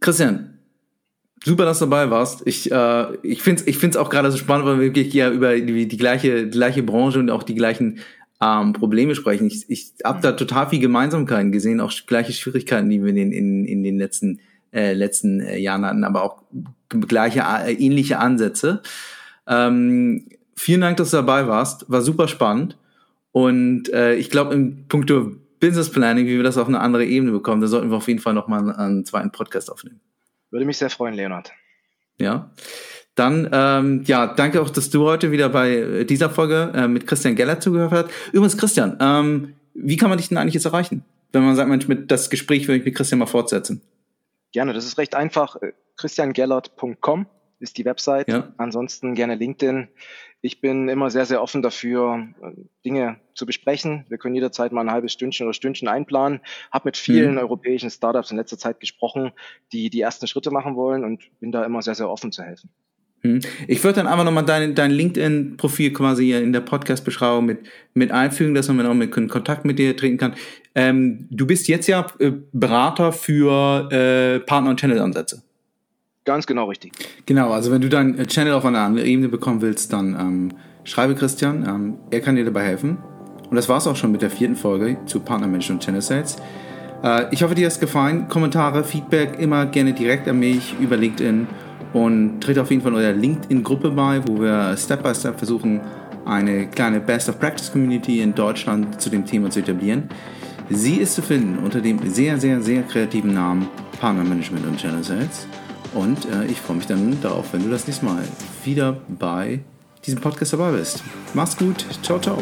[0.00, 0.58] Christian,
[1.44, 2.44] super, dass du dabei warst.
[2.46, 5.30] Ich, äh, ich finde es ich find's auch gerade so spannend, weil wir wirklich ja
[5.30, 8.00] über die, die, gleiche, die gleiche Branche und auch die gleichen
[8.40, 9.46] ähm, Probleme sprechen.
[9.46, 13.64] Ich, ich habe da total viel Gemeinsamkeiten gesehen, auch gleiche Schwierigkeiten, die wir in, in,
[13.64, 14.40] in den letzten,
[14.72, 16.42] äh, letzten äh, Jahren hatten, aber auch
[16.88, 18.82] gleiche, äh, ähnliche Ansätze.
[19.46, 21.90] Ähm, vielen Dank, dass du dabei warst.
[21.90, 22.76] War super spannend.
[23.32, 27.32] Und äh, ich glaube, im Punkto Business Planning, wie wir das auf eine andere Ebene
[27.32, 30.00] bekommen, da sollten wir auf jeden Fall nochmal einen, einen zweiten Podcast aufnehmen.
[30.50, 31.52] Würde mich sehr freuen, Leonard.
[32.18, 32.50] Ja.
[33.16, 37.34] Dann, ähm, ja, danke auch, dass du heute wieder bei dieser Folge äh, mit Christian
[37.34, 38.10] Geller zugehört hast.
[38.32, 41.02] Übrigens, Christian, ähm, wie kann man dich denn eigentlich jetzt erreichen?
[41.32, 43.80] Wenn man sagt, Mensch, mit das Gespräch würde ich mit Christian mal fortsetzen.
[44.52, 45.56] Gerne, das ist recht einfach.
[45.56, 47.26] Äh, christiangellert.com
[47.58, 48.28] ist die Website.
[48.28, 48.52] Ja.
[48.58, 49.88] Ansonsten gerne LinkedIn.
[50.42, 52.52] Ich bin immer sehr, sehr offen dafür, äh,
[52.84, 54.04] Dinge zu besprechen.
[54.10, 56.40] Wir können jederzeit mal ein halbes Stündchen oder Stündchen einplanen.
[56.70, 57.38] Habe mit vielen mhm.
[57.38, 59.32] europäischen Startups in letzter Zeit gesprochen,
[59.72, 62.68] die die ersten Schritte machen wollen und bin da immer sehr, sehr offen zu helfen.
[63.26, 63.40] Hm.
[63.68, 67.58] Ich würde dann einfach nochmal dein, dein LinkedIn-Profil quasi hier in der Podcast-Beschreibung mit,
[67.94, 70.34] mit einfügen, dass man auch mit in Kontakt mit dir treten kann.
[70.74, 75.42] Ähm, du bist jetzt ja äh, Berater für äh, Partner- und Channel-Ansätze.
[76.24, 76.92] Ganz genau richtig.
[77.24, 80.52] Genau, also wenn du dein äh, Channel auf einer anderen Ebene bekommen willst, dann ähm,
[80.84, 81.64] schreibe Christian.
[81.66, 82.98] Ähm, er kann dir dabei helfen.
[83.48, 86.36] Und das war es auch schon mit der vierten Folge zu Partnermanagement und Channel Sales.
[87.02, 88.28] Äh, ich hoffe, dir hat es gefallen.
[88.28, 91.46] Kommentare, Feedback immer gerne direkt an mich über LinkedIn
[91.96, 95.80] und tritt auf jeden Fall in eurer LinkedIn-Gruppe bei, wo wir Step by Step versuchen,
[96.26, 100.10] eine kleine Best of Practice Community in Deutschland zu dem Thema zu etablieren.
[100.68, 103.68] Sie ist zu finden unter dem sehr, sehr, sehr kreativen Namen
[103.98, 105.46] Partner Management und Channel Sales.
[105.94, 108.24] Und äh, ich freue mich dann darauf, wenn du das nächste Mal
[108.62, 109.60] wieder bei
[110.04, 111.02] diesem Podcast dabei bist.
[111.32, 111.86] Mach's gut.
[112.02, 112.36] Ciao, ciao.